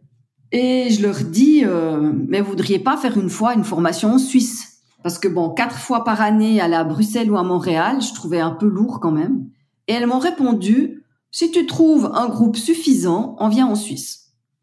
[0.53, 4.19] Et je leur dis, euh, mais vous voudriez pas faire une fois une formation en
[4.19, 4.70] Suisse?
[5.03, 8.41] Parce que bon, quatre fois par année, aller à Bruxelles ou à Montréal, je trouvais
[8.41, 9.47] un peu lourd quand même.
[9.89, 14.21] Et elles m'ont répondu, si tu trouves un groupe suffisant, on vient en Suisse.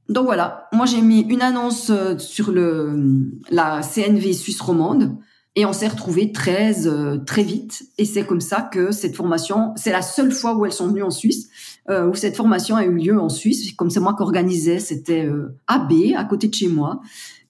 [0.09, 5.17] Donc voilà, moi j'ai mis une annonce euh, sur le la CNV suisse romande
[5.55, 9.73] et on s'est retrouvé 13 euh, très vite et c'est comme ça que cette formation,
[9.75, 11.49] c'est la seule fois où elles sont venues en Suisse
[11.89, 15.29] euh, où cette formation a eu lieu en Suisse comme c'est moi qui organisais, c'était
[15.67, 17.01] AB à côté de chez moi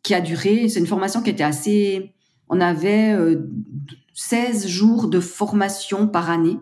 [0.02, 2.16] qui a duré, c'est une formation qui était assez
[2.50, 3.16] on avait
[4.14, 6.58] 16 jours de formation par année,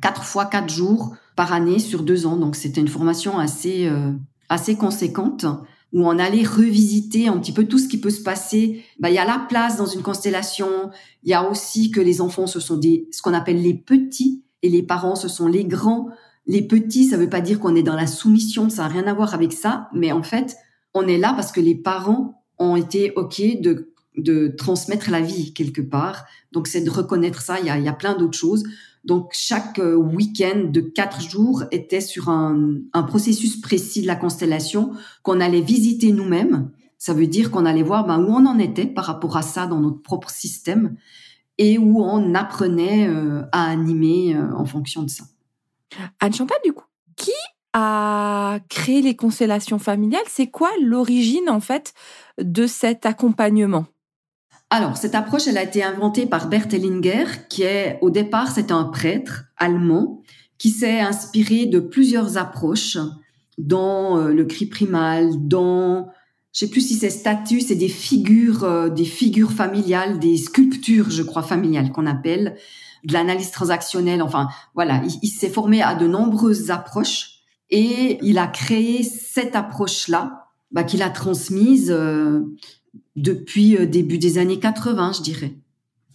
[0.00, 3.90] 4 fois 4 jours par année sur deux ans donc c'était une formation assez
[4.48, 5.46] assez conséquente
[5.92, 8.84] où on allait revisiter un petit peu tout ce qui peut se passer.
[8.98, 10.90] Bah, il y a la place dans une constellation.
[11.22, 14.44] Il y a aussi que les enfants, ce sont des, ce qu'on appelle les petits
[14.62, 16.08] et les parents, ce sont les grands.
[16.46, 19.14] Les petits, ça veut pas dire qu'on est dans la soumission, ça n'a rien à
[19.14, 19.88] voir avec ça.
[19.94, 20.56] Mais en fait,
[20.92, 25.52] on est là parce que les parents ont été OK de, de transmettre la vie
[25.52, 26.24] quelque part.
[26.52, 27.60] Donc, c'est de reconnaître ça.
[27.60, 28.64] Il y a, il y a plein d'autres choses.
[29.06, 34.92] Donc chaque euh, week-end de quatre jours était sur un, processus précis de la constellation
[35.22, 36.70] qu'on allait visiter nous-mêmes.
[36.98, 39.66] Ça veut dire qu'on allait voir ben, où on en était par rapport à ça
[39.66, 40.96] dans notre propre système
[41.56, 45.24] et où on apprenait euh, à animer euh, en fonction de ça.
[46.18, 47.30] Anne Chantal, du coup, qui
[47.74, 50.20] a créé les constellations familiales?
[50.26, 51.94] C'est quoi l'origine en fait
[52.38, 53.86] de cet accompagnement?
[54.68, 58.72] Alors, cette approche, elle a été inventée par Bert Hellinger, qui est, au départ, c'est
[58.72, 60.22] un prêtre allemand
[60.58, 62.98] qui s'est inspiré de plusieurs approches
[63.58, 66.08] dans euh, le cri primal, dans,
[66.52, 71.10] je sais plus si c'est statues, c'est des figures, euh, des figures familiales, des sculptures,
[71.10, 72.56] je crois, familiales qu'on appelle,
[73.04, 74.20] de l'analyse transactionnelle.
[74.20, 77.36] Enfin, voilà, il, s'est formé à de nombreuses approches
[77.70, 82.40] et il a créé cette approche-là, bah, qu'il a transmise euh,
[83.16, 85.54] depuis euh, début des années 80, je dirais,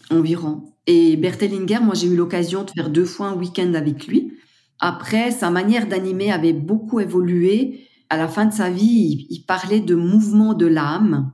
[0.09, 0.71] environ.
[0.87, 4.33] Et Bertelinger, moi, j'ai eu l'occasion de faire deux fois un week-end avec lui.
[4.79, 7.87] Après, sa manière d'animer avait beaucoup évolué.
[8.09, 11.31] À la fin de sa vie, il, parlait de mouvement de l'âme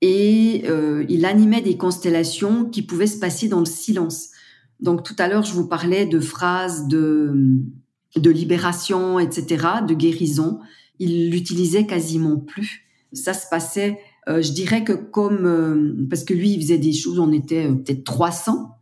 [0.00, 4.30] et euh, il animait des constellations qui pouvaient se passer dans le silence.
[4.80, 7.32] Donc tout à l'heure, je vous parlais de phrases de,
[8.16, 10.60] de libération, etc., de guérison.
[10.98, 12.86] Il l'utilisait quasiment plus.
[13.12, 13.98] Ça se passait
[14.30, 17.66] euh, je dirais que comme euh, parce que lui il faisait des choses, on était
[17.66, 18.76] euh, peut-être 300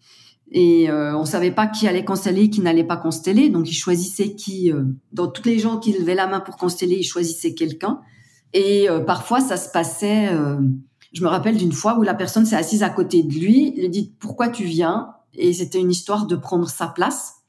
[0.51, 4.73] et on savait pas qui allait consteller, qui n'allait pas consteller, donc il choisissait qui.
[5.13, 8.01] dans toutes les gens qui levaient la main pour consteller, il choisissait quelqu'un.
[8.55, 10.31] Et parfois ça se passait.
[11.13, 13.83] je me rappelle d'une fois où la personne s'est assise à côté de lui, il
[13.83, 15.11] lui dit pourquoi tu viens?
[15.35, 17.43] Et c'était une histoire de prendre sa place.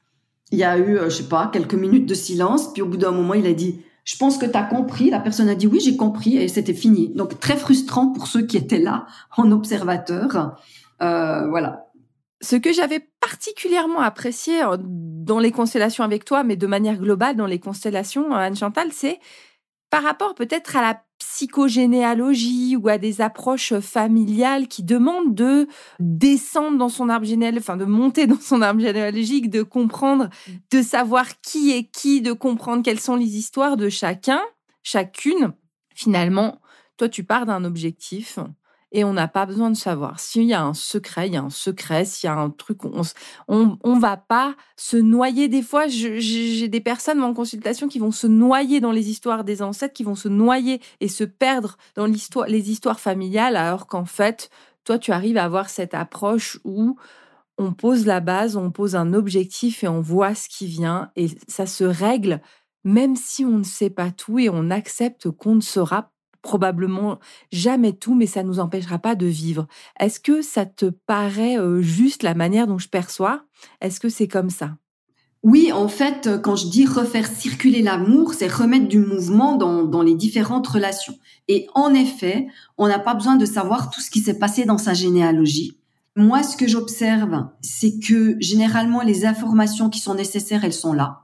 [0.52, 3.12] Il y a eu, je sais pas, quelques minutes de silence, puis au bout d'un
[3.12, 5.10] moment il a dit je pense que tu as compris.
[5.10, 7.08] La personne a dit oui, j'ai compris et c'était fini.
[7.14, 10.56] Donc très frustrant pour ceux qui étaient là en observateur.
[11.02, 11.86] Euh, voilà.
[12.42, 17.36] Ce que j'avais particulièrement apprécié euh, dans les constellations avec toi, mais de manière globale
[17.36, 19.18] dans les constellations, euh, Anne Chantal, c'est
[19.90, 21.02] par rapport peut-être à la
[21.40, 27.84] psychogénéalogie ou à des approches familiales qui demandent de descendre dans son arbre généalogique, de
[27.86, 30.28] monter dans son arbre généalogique, de comprendre,
[30.70, 34.42] de savoir qui est qui, de comprendre quelles sont les histoires de chacun,
[34.82, 35.54] chacune.
[35.94, 36.60] Finalement,
[36.98, 38.38] toi, tu pars d'un objectif
[38.92, 40.18] et on n'a pas besoin de savoir.
[40.18, 42.04] S'il y a un secret, il y a un secret.
[42.04, 43.02] S'il y a un truc, on,
[43.48, 45.48] on, on va pas se noyer.
[45.48, 49.62] Des fois, j'ai des personnes en consultation qui vont se noyer dans les histoires des
[49.62, 54.04] ancêtres, qui vont se noyer et se perdre dans l'histoire, les histoires familiales, alors qu'en
[54.04, 54.50] fait,
[54.84, 56.96] toi, tu arrives à avoir cette approche où
[57.58, 61.28] on pose la base, on pose un objectif et on voit ce qui vient et
[61.46, 62.40] ça se règle
[62.84, 67.18] même si on ne sait pas tout et on accepte qu'on ne sera probablement
[67.52, 69.66] jamais tout, mais ça ne nous empêchera pas de vivre.
[69.98, 73.44] Est-ce que ça te paraît juste la manière dont je perçois?
[73.80, 74.76] Est-ce que c'est comme ça?
[75.42, 80.02] Oui, en fait, quand je dis refaire circuler l'amour, c'est remettre du mouvement dans, dans
[80.02, 81.14] les différentes relations.
[81.48, 84.76] Et en effet, on n'a pas besoin de savoir tout ce qui s'est passé dans
[84.76, 85.78] sa généalogie.
[86.14, 91.22] Moi, ce que j'observe, c'est que généralement, les informations qui sont nécessaires, elles sont là.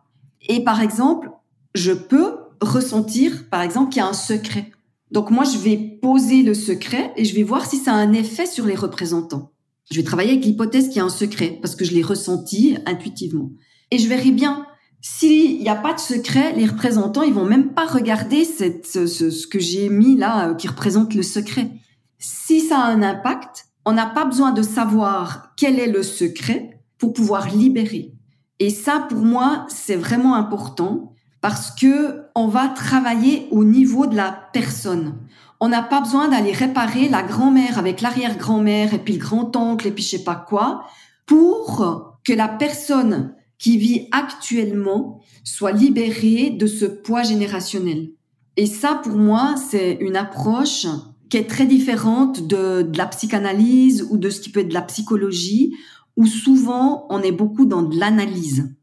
[0.48, 1.30] Et par exemple,
[1.74, 4.72] je peux ressentir, par exemple, qu'il y a un secret.
[5.10, 8.12] Donc moi, je vais poser le secret et je vais voir si ça a un
[8.12, 9.52] effet sur les représentants.
[9.90, 12.76] Je vais travailler avec l'hypothèse qu'il y a un secret parce que je l'ai ressenti
[12.86, 13.50] intuitivement.
[13.90, 14.66] Et je verrai bien
[15.00, 19.60] s'il n'y a pas de secret, les représentants, ils vont même pas regarder ce, que
[19.60, 21.70] j'ai mis là euh, qui représente le secret.
[22.18, 26.82] Si ça a un impact, on n'a pas besoin de savoir quel est le secret
[26.98, 28.14] pour pouvoir libérer.
[28.58, 34.14] Et ça, pour moi, c'est vraiment important parce que on va travailler au niveau de
[34.14, 35.14] la personne.
[35.58, 39.90] On n'a pas besoin d'aller réparer la grand-mère avec l'arrière-grand-mère et puis le grand-oncle et
[39.90, 40.84] puis je sais pas quoi
[41.24, 48.10] pour que la personne qui vit actuellement soit libérée de ce poids générationnel.
[48.58, 50.86] Et ça, pour moi, c'est une approche
[51.30, 54.74] qui est très différente de, de, la psychanalyse ou de ce qui peut être de
[54.74, 55.74] la psychologie,
[56.16, 58.76] où souvent on est beaucoup dans de l'analyse.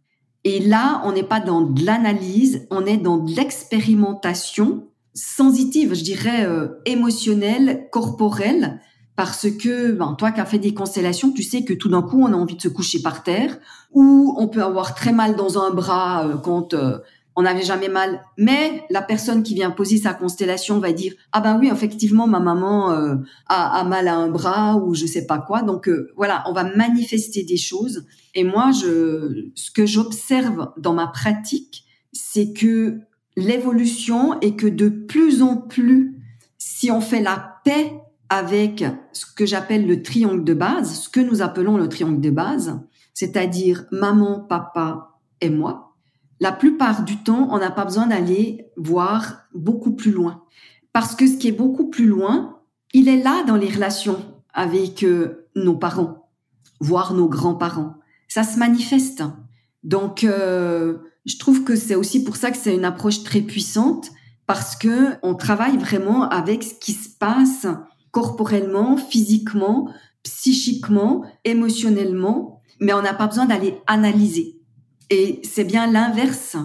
[0.43, 6.03] Et là, on n'est pas dans de l'analyse, on est dans de l'expérimentation sensitive, je
[6.03, 8.81] dirais euh, émotionnelle, corporelle,
[9.15, 12.21] parce que ben, toi qui as fait des constellations, tu sais que tout d'un coup,
[12.21, 13.57] on a envie de se coucher par terre,
[13.91, 16.97] ou on peut avoir très mal dans un bras euh, quand euh,
[17.35, 18.21] on n'avait jamais mal.
[18.37, 22.39] Mais la personne qui vient poser sa constellation va dire ah ben oui effectivement ma
[22.39, 23.15] maman euh,
[23.47, 25.61] a, a, mal à un bras ou je sais pas quoi.
[25.61, 28.05] Donc euh, voilà, on va manifester des choses.
[28.35, 32.99] Et moi, je, ce que j'observe dans ma pratique, c'est que
[33.35, 36.15] l'évolution est que de plus en plus,
[36.57, 37.93] si on fait la paix
[38.29, 42.29] avec ce que j'appelle le triangle de base, ce que nous appelons le triangle de
[42.29, 42.79] base,
[43.13, 45.92] c'est-à-dire maman, papa et moi,
[46.43, 50.43] la plupart du temps, on n'a pas besoin d'aller voir beaucoup plus loin.
[50.91, 52.59] Parce que ce qui est beaucoup plus loin,
[52.93, 54.19] il est là dans les relations
[54.53, 56.27] avec euh, nos parents,
[56.81, 57.93] voire nos grands-parents.
[58.27, 59.23] Ça se manifeste.
[59.85, 64.11] Donc, euh, je trouve que c'est aussi pour ça que c'est une approche très puissante,
[64.45, 67.67] parce que on travaille vraiment avec ce qui se passe
[68.11, 69.89] corporellement, physiquement,
[70.23, 74.59] psychiquement, émotionnellement, mais on n'a pas besoin d'aller analyser.
[75.13, 76.57] Et c'est bien l'inverse.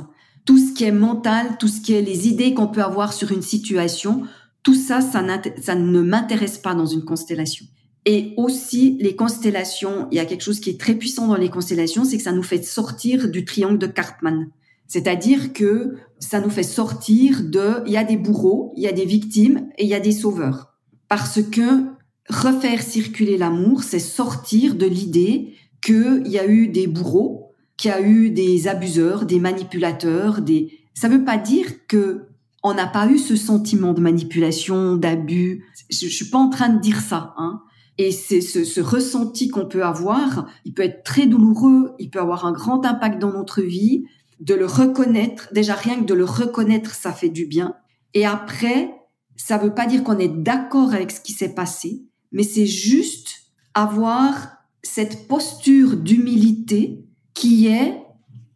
[0.47, 3.31] Tout ce qui est mental, tout ce qui est les idées qu'on peut avoir sur
[3.31, 4.23] une situation,
[4.63, 5.23] tout ça, ça,
[5.61, 7.67] ça ne m'intéresse pas dans une constellation.
[8.07, 11.51] Et aussi, les constellations, il y a quelque chose qui est très puissant dans les
[11.51, 14.49] constellations, c'est que ça nous fait sortir du triangle de Cartman.
[14.87, 18.93] C'est-à-dire que ça nous fait sortir de, il y a des bourreaux, il y a
[18.93, 20.73] des victimes et il y a des sauveurs.
[21.09, 21.85] Parce que
[22.31, 27.38] refaire circuler l'amour, c'est sortir de l'idée qu'il y a eu des bourreaux,
[27.79, 30.79] qu'il y a eu des abuseurs, des manipulateurs, des.
[30.93, 32.27] Ça veut pas dire que
[32.63, 35.65] on n'a pas eu ce sentiment de manipulation, d'abus.
[35.89, 37.63] Je, je suis pas en train de dire ça, hein.
[38.01, 42.21] Et c'est ce, ce, ressenti qu'on peut avoir, il peut être très douloureux, il peut
[42.21, 44.05] avoir un grand impact dans notre vie.
[44.39, 47.75] De le reconnaître, déjà rien que de le reconnaître, ça fait du bien.
[48.15, 48.95] Et après,
[49.37, 53.35] ça veut pas dire qu'on est d'accord avec ce qui s'est passé, mais c'est juste
[53.75, 54.49] avoir
[54.85, 57.08] cette posture d'humilité
[57.39, 58.03] qui est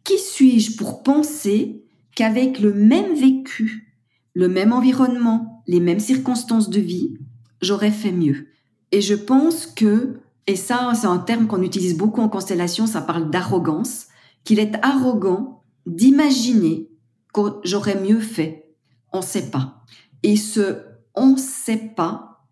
[0.03, 3.95] qui suis-je pour penser qu'avec le même vécu,
[4.33, 7.17] le même environnement, les mêmes circonstances de vie,
[7.61, 8.49] j'aurais fait mieux?
[8.91, 12.99] Et je pense que, et ça c'est un terme qu'on utilise beaucoup en constellation, ça
[12.99, 14.07] parle d'arrogance,
[14.43, 16.89] qu'il est arrogant d'imaginer
[17.33, 18.75] que j'aurais mieux fait.
[19.13, 19.85] On ne sait pas.
[20.23, 20.79] Et ce
[21.15, 22.45] on ne sait pas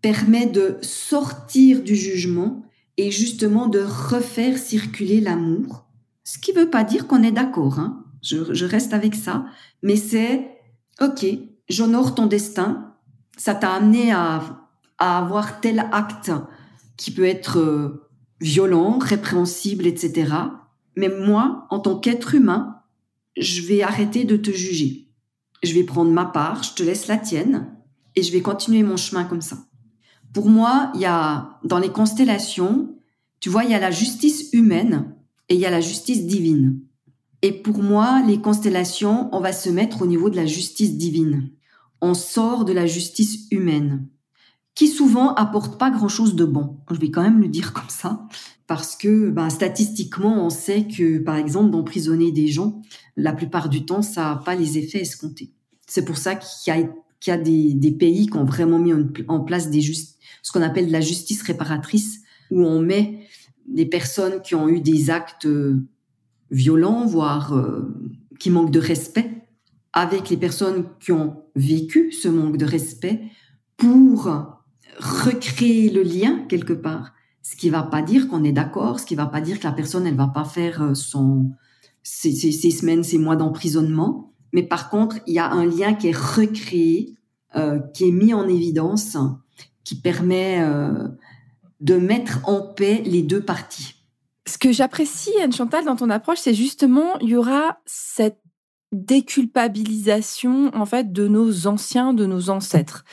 [0.00, 2.62] permet de sortir du jugement
[3.00, 5.86] et justement de refaire circuler l'amour.
[6.22, 8.04] Ce qui ne veut pas dire qu'on est d'accord, hein.
[8.20, 9.46] je, je, reste avec ça,
[9.82, 10.50] mais c'est,
[11.00, 11.24] ok,
[11.70, 12.94] j'honore ton destin,
[13.38, 14.42] ça t'a amené à,
[14.98, 16.30] à, avoir tel acte
[16.98, 18.06] qui peut être euh,
[18.42, 20.34] violent, répréhensible, etc.
[20.94, 22.82] Mais moi, en tant qu'être humain,
[23.38, 25.08] je vais arrêter de te juger.
[25.62, 27.74] Je vais prendre ma part, je te laisse la tienne,
[28.14, 29.56] et je vais continuer mon chemin comme ça.
[30.32, 32.94] Pour moi, il y a dans les constellations,
[33.40, 35.14] tu vois, il y a la justice humaine
[35.48, 36.80] et il y a la justice divine.
[37.42, 41.50] Et pour moi, les constellations, on va se mettre au niveau de la justice divine.
[42.02, 44.06] On sort de la justice humaine,
[44.74, 46.78] qui souvent apporte pas grand-chose de bon.
[46.90, 48.26] Je vais quand même le dire comme ça,
[48.66, 52.82] parce que ben, statistiquement, on sait que, par exemple, d'emprisonner des gens,
[53.16, 55.52] la plupart du temps, ça n'a pas les effets escomptés.
[55.86, 56.88] C'est pour ça qu'il y a,
[57.20, 58.92] qu'il y a des, pays qui ont vraiment mis
[59.28, 63.26] en place des just, ce qu'on appelle la justice réparatrice, où on met
[63.66, 65.86] des personnes qui ont eu des actes euh,
[66.50, 67.94] violent, voire euh,
[68.38, 69.30] qui manque de respect,
[69.92, 73.20] avec les personnes qui ont vécu ce manque de respect,
[73.76, 74.28] pour
[74.98, 77.12] recréer le lien quelque part.
[77.42, 79.72] Ce qui va pas dire qu'on est d'accord, ce qui va pas dire que la
[79.72, 81.50] personne elle va pas faire euh, son
[82.02, 86.16] ses, semaines, ses mois d'emprisonnement, mais par contre il y a un lien qui est
[86.16, 87.14] recréé,
[87.94, 89.16] qui est mis en évidence,
[89.84, 90.62] qui permet
[91.80, 93.94] de mettre en paix les deux parties.
[94.46, 98.40] Ce que j'apprécie, Anne Chantal, dans ton approche, c'est justement, il y aura cette
[98.92, 103.04] déculpabilisation en fait de nos anciens, de nos ancêtres.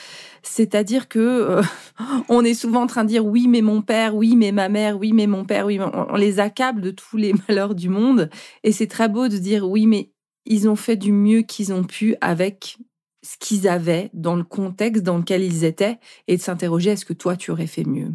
[0.41, 1.61] C'est-à-dire que euh,
[2.29, 4.97] on est souvent en train de dire oui mais mon père, oui mais ma mère,
[4.97, 8.29] oui mais mon père, oui on, les accable de tous les malheurs du monde
[8.63, 10.11] et c'est très beau de dire oui mais
[10.45, 12.77] ils ont fait du mieux qu'ils ont pu avec
[13.23, 17.13] ce qu'ils avaient dans le contexte dans lequel ils étaient et de s'interroger est-ce que
[17.13, 18.13] toi tu aurais fait mieux?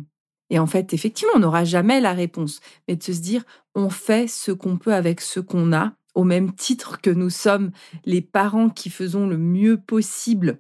[0.51, 3.43] Et en fait, effectivement, on n'aura jamais la réponse, mais de se dire,
[3.75, 7.71] on fait ce qu'on peut avec ce qu'on a, au même titre que nous sommes
[8.05, 10.59] les parents qui faisons le mieux possible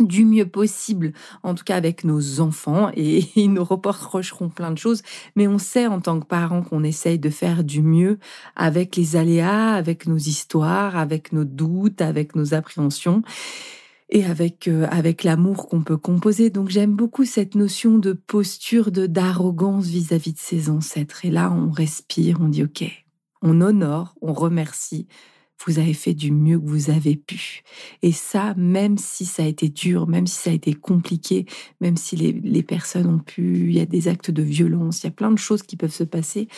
[0.00, 4.78] du mieux possible, en tout cas avec nos enfants, et ils nous reprocheront plein de
[4.78, 5.02] choses,
[5.36, 8.18] mais on sait en tant que parents qu'on essaye de faire du mieux
[8.56, 13.22] avec les aléas, avec nos histoires, avec nos doutes, avec nos appréhensions
[14.10, 16.50] et avec euh, avec l'amour qu'on peut composer.
[16.50, 21.24] Donc j'aime beaucoup cette notion de posture de d'arrogance vis-à-vis de ses ancêtres.
[21.24, 22.84] Et là, on respire, on dit OK,
[23.42, 25.06] on honore, on remercie.
[25.66, 27.62] Vous avez fait du mieux que vous avez pu.
[28.02, 31.46] Et ça, même si ça a été dur, même si ça a été compliqué,
[31.80, 35.06] même si les, les personnes ont pu, il y a des actes de violence, il
[35.06, 36.48] y a plein de choses qui peuvent se passer,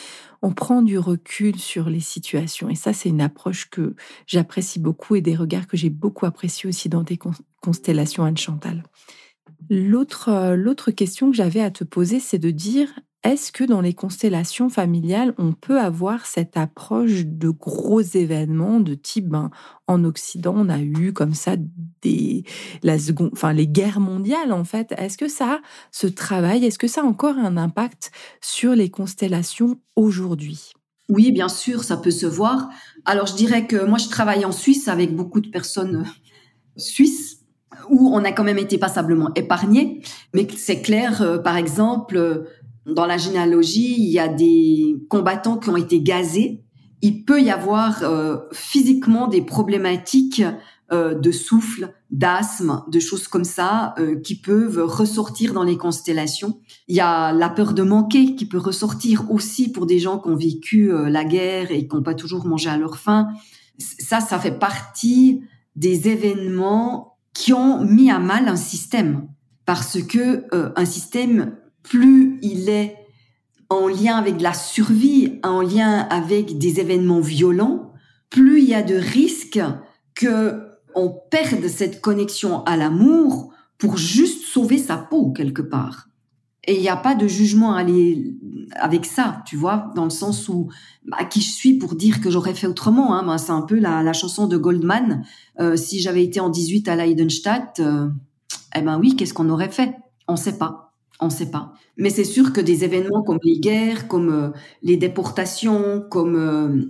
[0.42, 2.68] on prend du recul sur les situations.
[2.68, 3.94] Et ça, c'est une approche que
[4.26, 7.18] j'apprécie beaucoup et des regards que j'ai beaucoup appréciés aussi dans tes
[7.60, 8.84] constellations, Anne-Chantal.
[9.68, 12.88] L'autre, euh, l'autre question que j'avais à te poser, c'est de dire,
[13.22, 18.94] est-ce que dans les constellations familiales, on peut avoir cette approche de gros événements de
[18.94, 19.50] type, ben,
[19.86, 21.56] en Occident, on a eu comme ça
[22.00, 22.44] des,
[22.82, 24.94] la seconde, enfin, les guerres mondiales, en fait.
[24.96, 26.64] Est-ce que ça se travaille?
[26.64, 30.72] Est-ce que ça a encore un impact sur les constellations aujourd'hui?
[31.10, 32.70] Oui, bien sûr, ça peut se voir.
[33.04, 36.10] Alors, je dirais que moi, je travaille en Suisse avec beaucoup de personnes euh,
[36.76, 37.39] suisses
[37.88, 40.02] où on a quand même été passablement épargnés.
[40.34, 42.46] Mais c'est clair, euh, par exemple,
[42.86, 46.62] dans la généalogie, il y a des combattants qui ont été gazés.
[47.02, 50.42] Il peut y avoir euh, physiquement des problématiques
[50.92, 56.60] euh, de souffle, d'asthme, de choses comme ça euh, qui peuvent ressortir dans les constellations.
[56.88, 60.28] Il y a la peur de manquer qui peut ressortir aussi pour des gens qui
[60.28, 63.28] ont vécu la guerre et qui n'ont pas toujours mangé à leur faim.
[63.78, 65.42] Ça, ça fait partie
[65.76, 69.28] des événements qui ont mis à mal un système
[69.66, 72.96] parce que un système plus il est
[73.68, 77.92] en lien avec la survie, en lien avec des événements violents,
[78.28, 79.60] plus il y a de risques
[80.14, 80.60] que
[80.94, 86.08] on perde cette connexion à l'amour pour juste sauver sa peau quelque part.
[86.66, 88.34] Et il n'y a pas de jugement à aller
[88.74, 90.68] avec ça, tu vois, dans le sens où
[91.04, 93.14] bah, qui je suis pour dire que j'aurais fait autrement.
[93.14, 95.24] Hein, bah, c'est un peu la, chanson de Goldman.
[95.60, 98.08] Euh, si j'avais été en 18 à Leidenstadt, euh,
[98.76, 99.94] eh ben oui, qu'est-ce qu'on aurait fait?
[100.28, 100.92] On ne sait pas.
[101.20, 101.74] On ne sait pas.
[101.96, 104.48] Mais c'est sûr que des événements comme les guerres, comme euh,
[104.82, 106.84] les déportations, comme euh,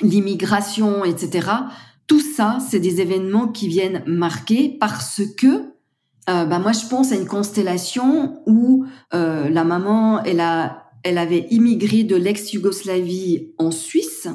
[0.00, 1.48] l'immigration, etc.,
[2.06, 5.72] tout ça, c'est des événements qui viennent marquer parce que
[6.30, 11.46] euh, bah moi, je pense à une constellation où la maman, elle, a, elle avait
[11.50, 14.26] immigré de l'ex-Yougoslavie en Suisse.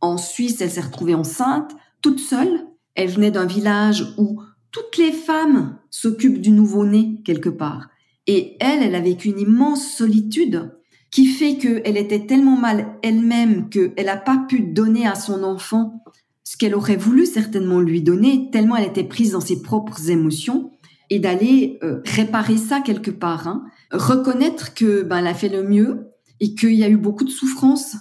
[0.00, 2.66] En Suisse, elle s'est retrouvée enceinte, toute seule.
[2.94, 7.88] Elle venait d'un village où toutes les femmes s'occupent du nouveau-né quelque part.
[8.26, 10.72] Et elle, elle a vécu une immense solitude
[11.10, 16.02] qui fait qu'elle était tellement mal elle-même qu'elle n'a pas pu donner à son enfant
[16.44, 20.70] ce qu'elle aurait voulu certainement lui donner, tellement elle était prise dans ses propres émotions,
[21.10, 23.46] et d'aller euh, réparer ça quelque part.
[23.46, 23.64] Hein.
[23.90, 26.11] Reconnaître que ben, elle a fait le mieux
[26.42, 27.94] et qu'il y a eu beaucoup de souffrance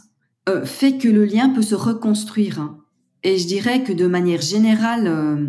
[0.50, 2.76] euh, fait que le lien peut se reconstruire.
[3.24, 5.48] Et je dirais que de manière générale, euh,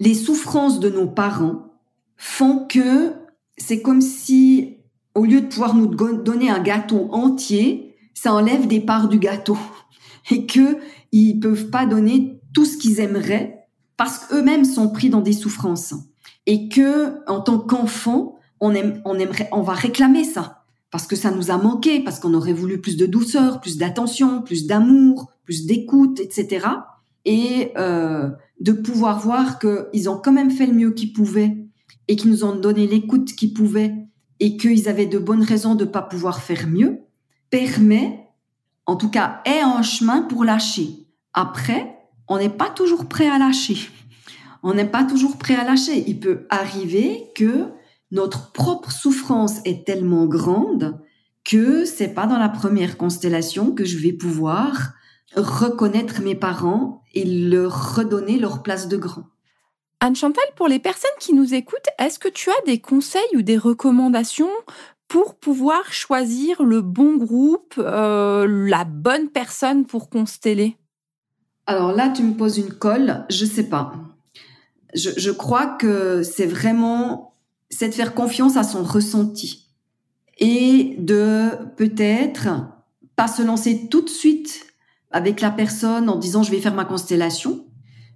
[0.00, 1.70] les souffrances de nos parents
[2.16, 3.12] font que
[3.56, 4.78] c'est comme si,
[5.14, 9.56] au lieu de pouvoir nous donner un gâteau entier, ça enlève des parts du gâteau
[10.32, 10.78] et que
[11.12, 15.94] ils peuvent pas donner tout ce qu'ils aimeraient parce qu'eux-mêmes sont pris dans des souffrances
[16.46, 18.74] et que en tant qu'enfant, on,
[19.04, 20.63] on va réclamer ça
[20.94, 24.42] parce que ça nous a manqué, parce qu'on aurait voulu plus de douceur, plus d'attention,
[24.42, 26.68] plus d'amour, plus d'écoute, etc.
[27.24, 28.30] Et euh,
[28.60, 31.56] de pouvoir voir qu'ils ont quand même fait le mieux qu'ils pouvaient
[32.06, 33.92] et qui nous ont donné l'écoute qu'ils pouvaient
[34.38, 37.00] et qu'ils avaient de bonnes raisons de ne pas pouvoir faire mieux,
[37.50, 38.28] permet,
[38.86, 41.08] en tout cas, est un chemin pour lâcher.
[41.32, 43.78] Après, on n'est pas toujours prêt à lâcher.
[44.62, 46.04] On n'est pas toujours prêt à lâcher.
[46.06, 47.66] Il peut arriver que
[48.14, 50.98] notre propre souffrance est tellement grande
[51.44, 54.92] que c'est pas dans la première constellation que je vais pouvoir
[55.36, 59.24] reconnaître mes parents et leur redonner leur place de grand.
[60.00, 63.42] Anne Chantal, pour les personnes qui nous écoutent, est-ce que tu as des conseils ou
[63.42, 64.50] des recommandations
[65.08, 70.76] pour pouvoir choisir le bon groupe, euh, la bonne personne pour consteller?
[71.66, 73.92] Alors là, tu me poses une colle, je sais pas.
[74.94, 77.33] Je, je crois que c'est vraiment,
[77.74, 79.68] c'est de faire confiance à son ressenti
[80.38, 82.48] et de peut-être
[83.16, 84.66] pas se lancer tout de suite
[85.10, 87.66] avec la personne en disant je vais faire ma constellation,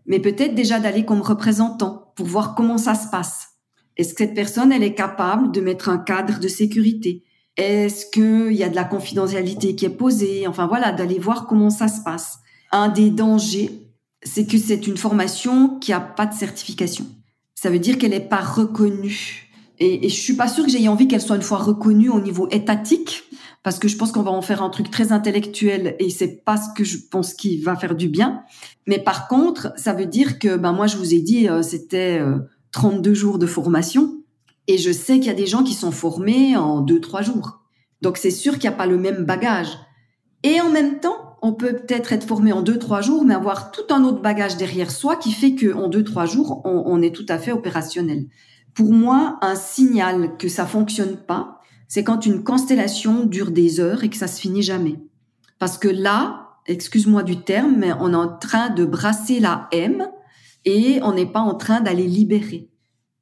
[0.06, 3.48] mais peut-être déjà d'aller comme représentant pour voir comment ça se passe.
[3.96, 7.24] Est-ce que cette personne, elle est capable de mettre un cadre de sécurité?
[7.56, 10.46] Est-ce qu'il y a de la confidentialité qui est posée?
[10.46, 12.38] Enfin voilà, d'aller voir comment ça se passe.
[12.70, 13.90] Un des dangers,
[14.22, 17.06] c'est que c'est une formation qui a pas de certification.
[17.56, 19.47] Ça veut dire qu'elle n'est pas reconnue
[19.80, 22.48] et, je suis pas sûre que j'ai envie qu'elle soit une fois reconnue au niveau
[22.50, 23.24] étatique,
[23.62, 26.56] parce que je pense qu'on va en faire un truc très intellectuel et c'est pas
[26.56, 28.42] ce que je pense qui va faire du bien.
[28.86, 32.22] Mais par contre, ça veut dire que ben moi je vous ai dit euh, c'était
[32.72, 34.22] 32 euh, jours de formation
[34.68, 37.60] et je sais qu'il y a des gens qui sont formés en 2 3 jours.
[38.00, 39.76] Donc c'est sûr qu'il n'y a pas le même bagage.
[40.44, 43.70] Et en même temps, on peut peut-être être formé en 2 3 jours mais avoir
[43.72, 47.14] tout un autre bagage derrière soi qui fait que en 2 3 jours, on est
[47.14, 48.26] tout à fait opérationnel.
[48.78, 54.04] Pour moi, un signal que ça fonctionne pas, c'est quand une constellation dure des heures
[54.04, 55.00] et que ça se finit jamais.
[55.58, 60.06] Parce que là, excuse-moi du terme, mais on est en train de brasser la M
[60.64, 62.70] et on n'est pas en train d'aller libérer.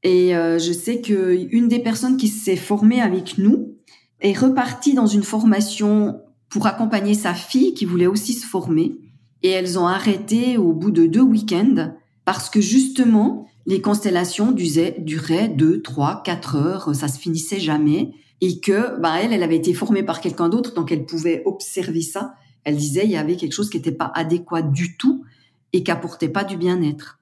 [0.02, 3.78] Et euh, je sais que une des personnes qui s'est formée avec nous
[4.20, 8.98] est repartie dans une formation pour accompagner sa fille qui voulait aussi se former.
[9.42, 11.94] Et elles ont arrêté au bout de deux week-ends
[12.26, 18.60] parce que justement, les constellations duraient, deux, trois, quatre heures, ça se finissait jamais, et
[18.60, 22.34] que bah elle, elle avait été formée par quelqu'un d'autre, donc elle pouvait observer ça.
[22.64, 25.24] Elle disait il y avait quelque chose qui n'était pas adéquat du tout
[25.72, 27.18] et qui apportait pas du bien-être.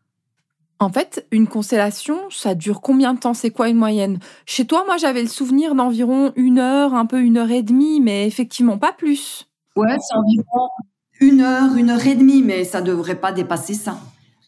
[0.80, 3.32] En fait, une constellation, ça dure combien de temps?
[3.32, 4.18] C'est quoi une moyenne?
[4.44, 8.00] Chez toi, moi, j'avais le souvenir d'environ une heure, un peu une heure et demie,
[8.00, 9.46] mais effectivement pas plus.
[9.76, 10.68] Ouais, c'est environ
[11.20, 13.98] une heure, une heure et demie, mais ça devrait pas dépasser ça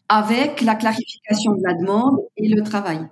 [0.09, 3.07] avec la clarification de la demande et le travail.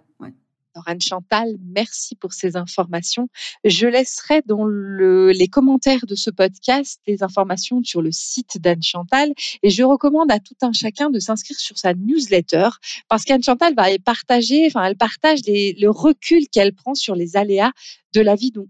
[0.86, 3.30] Anne Chantal, merci pour ces informations.
[3.64, 9.34] Je laisserai dans les commentaires de ce podcast les informations sur le site d'Anne Chantal
[9.64, 12.70] et je recommande à tout un chacun de s'inscrire sur sa newsletter
[13.08, 17.72] parce qu'Anne Chantal va partager, enfin elle partage le recul qu'elle prend sur les aléas
[18.14, 18.52] de la vie.
[18.52, 18.68] Donc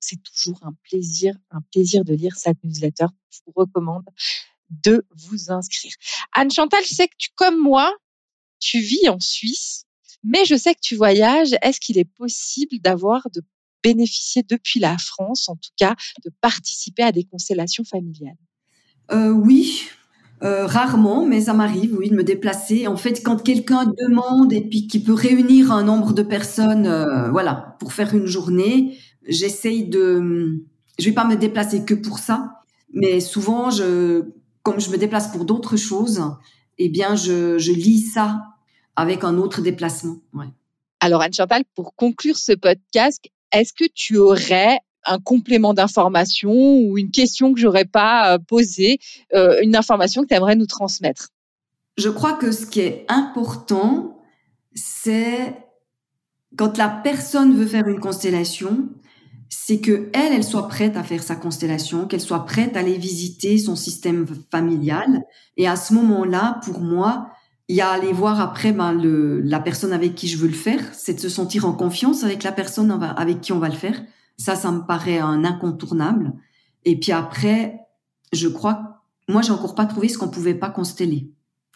[0.00, 3.06] c'est toujours un plaisir, un plaisir de lire sa newsletter.
[3.30, 4.04] Je vous recommande
[4.70, 5.92] de vous inscrire.
[6.32, 7.94] Anne Chantal, je sais que tu, comme moi,
[8.60, 9.84] tu vis en Suisse,
[10.22, 11.54] mais je sais que tu voyages.
[11.62, 13.42] Est-ce qu'il est possible d'avoir, de
[13.82, 15.94] bénéficier depuis la France, en tout cas,
[16.24, 18.36] de participer à des constellations familiales?
[19.12, 19.88] Euh, Oui,
[20.42, 22.86] euh, rarement, mais ça m'arrive, oui, de me déplacer.
[22.86, 27.30] En fait, quand quelqu'un demande et puis qui peut réunir un nombre de personnes, euh,
[27.30, 28.96] voilà, pour faire une journée,
[29.26, 30.62] j'essaye de.
[30.98, 32.62] Je vais pas me déplacer que pour ça,
[32.92, 34.22] mais souvent, je,
[34.62, 36.22] comme je me déplace pour d'autres choses,
[36.78, 38.40] eh bien, je, lis ça
[38.96, 40.18] avec un autre déplacement.
[41.00, 47.10] Alors, Anne-Chantal, pour conclure ce podcast, est-ce que tu aurais un complément d'information ou une
[47.10, 48.98] question que j'aurais pas euh, posée,
[49.34, 51.28] euh, une information que tu aimerais nous transmettre?
[51.96, 54.20] Je crois que ce qui est important,
[54.74, 55.56] c'est
[56.56, 58.88] quand la personne veut faire une constellation,
[59.48, 62.98] c'est que elle, elle soit prête à faire sa constellation, qu'elle soit prête à aller
[62.98, 65.24] visiter son système familial.
[65.56, 67.30] Et à ce moment-là, pour moi,
[67.68, 70.54] il y a aller voir après ben, le, la personne avec qui je veux le
[70.54, 73.74] faire, c'est de se sentir en confiance avec la personne avec qui on va le
[73.74, 74.00] faire.
[74.36, 76.32] Ça, ça me paraît un incontournable.
[76.84, 77.80] Et puis après,
[78.32, 81.30] je crois, moi, j'ai encore pas trouvé ce qu'on pouvait pas consteller.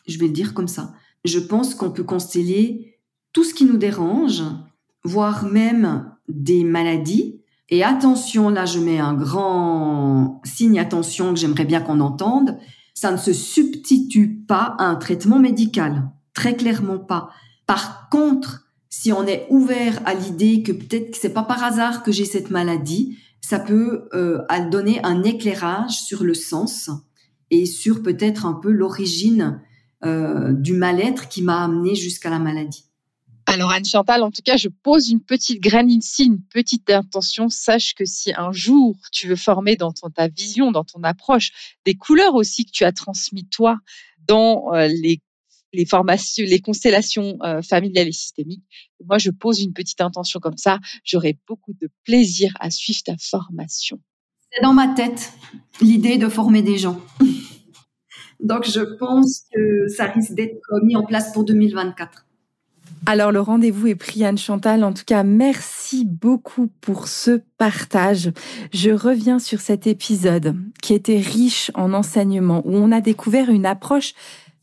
[0.07, 0.93] Je vais le dire comme ça.
[1.25, 2.99] Je pense qu'on peut consteller
[3.33, 4.43] tout ce qui nous dérange,
[5.05, 7.42] voire même des maladies,
[7.73, 12.59] et attention, là je mets un grand signe attention que j'aimerais bien qu'on entende,
[12.93, 17.31] ça ne se substitue pas à un traitement médical, très clairement pas.
[17.67, 22.03] Par contre, si on est ouvert à l'idée que peut-être que c'est pas par hasard
[22.03, 26.91] que j'ai cette maladie, ça peut euh, donner un éclairage sur le sens
[27.51, 29.63] et sur peut-être un peu l'origine
[30.05, 32.85] euh, du mal-être qui m'a amené jusqu'à la maladie.
[33.53, 37.51] Alors Anne Chantal, en tout cas, je pose une petite graine ici, une petite intention.
[37.51, 41.95] Sache que si un jour tu veux former dans ta vision, dans ton approche, des
[41.95, 43.77] couleurs aussi que tu as transmis toi
[44.27, 45.21] dans euh, les
[45.75, 48.65] les formations, les constellations euh, familiales et systémiques.
[49.07, 50.79] Moi, je pose une petite intention comme ça.
[51.05, 53.99] J'aurai beaucoup de plaisir à suivre ta formation.
[54.51, 55.33] C'est dans ma tête
[55.81, 57.01] l'idée de former des gens.
[58.41, 62.27] Donc, je pense que ça risque d'être mis en place pour 2024.
[63.05, 64.85] Alors le rendez-vous est pris Anne Chantal.
[64.85, 68.31] En tout cas, merci beaucoup pour ce partage.
[68.73, 73.67] Je reviens sur cet épisode qui était riche en enseignements où on a découvert une
[73.67, 74.15] approche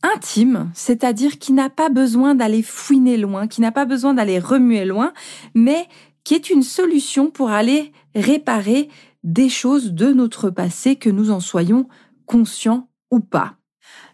[0.02, 4.86] intime, c'est-à-dire qui n'a pas besoin d'aller fouiner loin, qui n'a pas besoin d'aller remuer
[4.86, 5.12] loin,
[5.54, 5.86] mais
[6.24, 8.88] qui est une solution pour aller réparer
[9.22, 11.88] des choses de notre passé, que nous en soyons
[12.24, 13.56] conscients ou pas.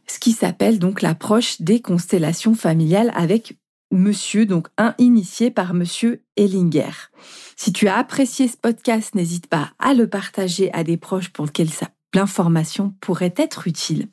[0.09, 3.57] Ce qui s'appelle donc l'approche des constellations familiales avec
[3.93, 7.11] monsieur, donc un initié par monsieur Ellinger.
[7.57, 11.47] Si tu as apprécié ce podcast, n'hésite pas à le partager à des proches pour
[11.47, 11.71] lesquels
[12.15, 14.09] l'information pourrait être utile.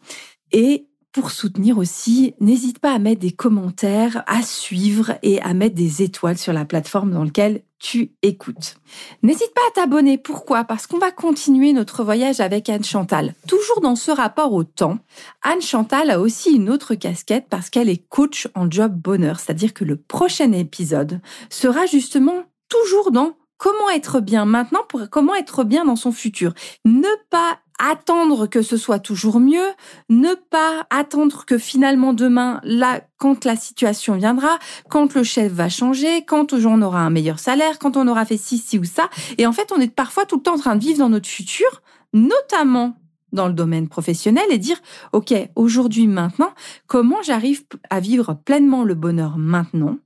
[0.51, 5.75] Et pour soutenir aussi, n'hésite pas à mettre des commentaires, à suivre et à mettre
[5.75, 8.77] des étoiles sur la plateforme dans laquelle tu écoutes.
[9.21, 10.17] N'hésite pas à t'abonner.
[10.17, 10.63] Pourquoi?
[10.63, 13.35] Parce qu'on va continuer notre voyage avec Anne Chantal.
[13.47, 14.97] Toujours dans ce rapport au temps,
[15.43, 19.39] Anne Chantal a aussi une autre casquette parce qu'elle est coach en job bonheur.
[19.39, 25.35] C'est-à-dire que le prochain épisode sera justement toujours dans comment être bien maintenant pour comment
[25.35, 26.53] être bien dans son futur.
[26.85, 29.67] Ne pas attendre que ce soit toujours mieux,
[30.09, 34.59] ne pas attendre que finalement demain, là, quand la situation viendra,
[34.89, 38.37] quand le chef va changer, quand on aura un meilleur salaire, quand on aura fait
[38.37, 39.09] ci, ci ou ça.
[39.37, 41.29] Et en fait, on est parfois tout le temps en train de vivre dans notre
[41.29, 41.81] futur,
[42.13, 42.95] notamment
[43.31, 44.77] dans le domaine professionnel et dire,
[45.11, 46.53] OK, aujourd'hui, maintenant,
[46.87, 49.97] comment j'arrive à vivre pleinement le bonheur maintenant?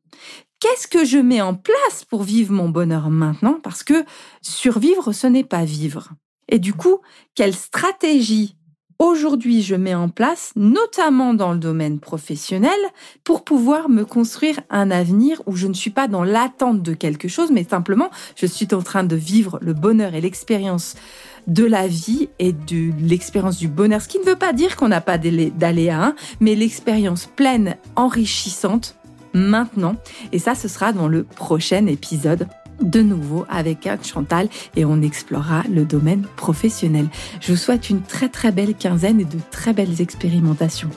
[0.60, 3.60] Qu'est-ce que je mets en place pour vivre mon bonheur maintenant?
[3.62, 4.06] Parce que
[4.42, 6.10] survivre, ce n'est pas vivre.
[6.50, 7.00] Et du coup,
[7.36, 8.56] quelle stratégie
[9.00, 12.80] aujourd'hui je mets en place, notamment dans le domaine professionnel,
[13.24, 17.28] pour pouvoir me construire un avenir où je ne suis pas dans l'attente de quelque
[17.28, 20.96] chose, mais simplement je suis en train de vivre le bonheur et l'expérience
[21.46, 24.02] de la vie et de l'expérience du bonheur.
[24.02, 28.96] Ce qui ne veut pas dire qu'on n'a pas d'aléas, hein, mais l'expérience pleine, enrichissante
[29.34, 29.96] maintenant.
[30.32, 32.48] Et ça, ce sera dans le prochain épisode
[32.82, 37.08] de nouveau avec Anne Chantal et on explorera le domaine professionnel.
[37.42, 40.90] Je vous souhaite une très très belle quinzaine et de très belles expérimentations.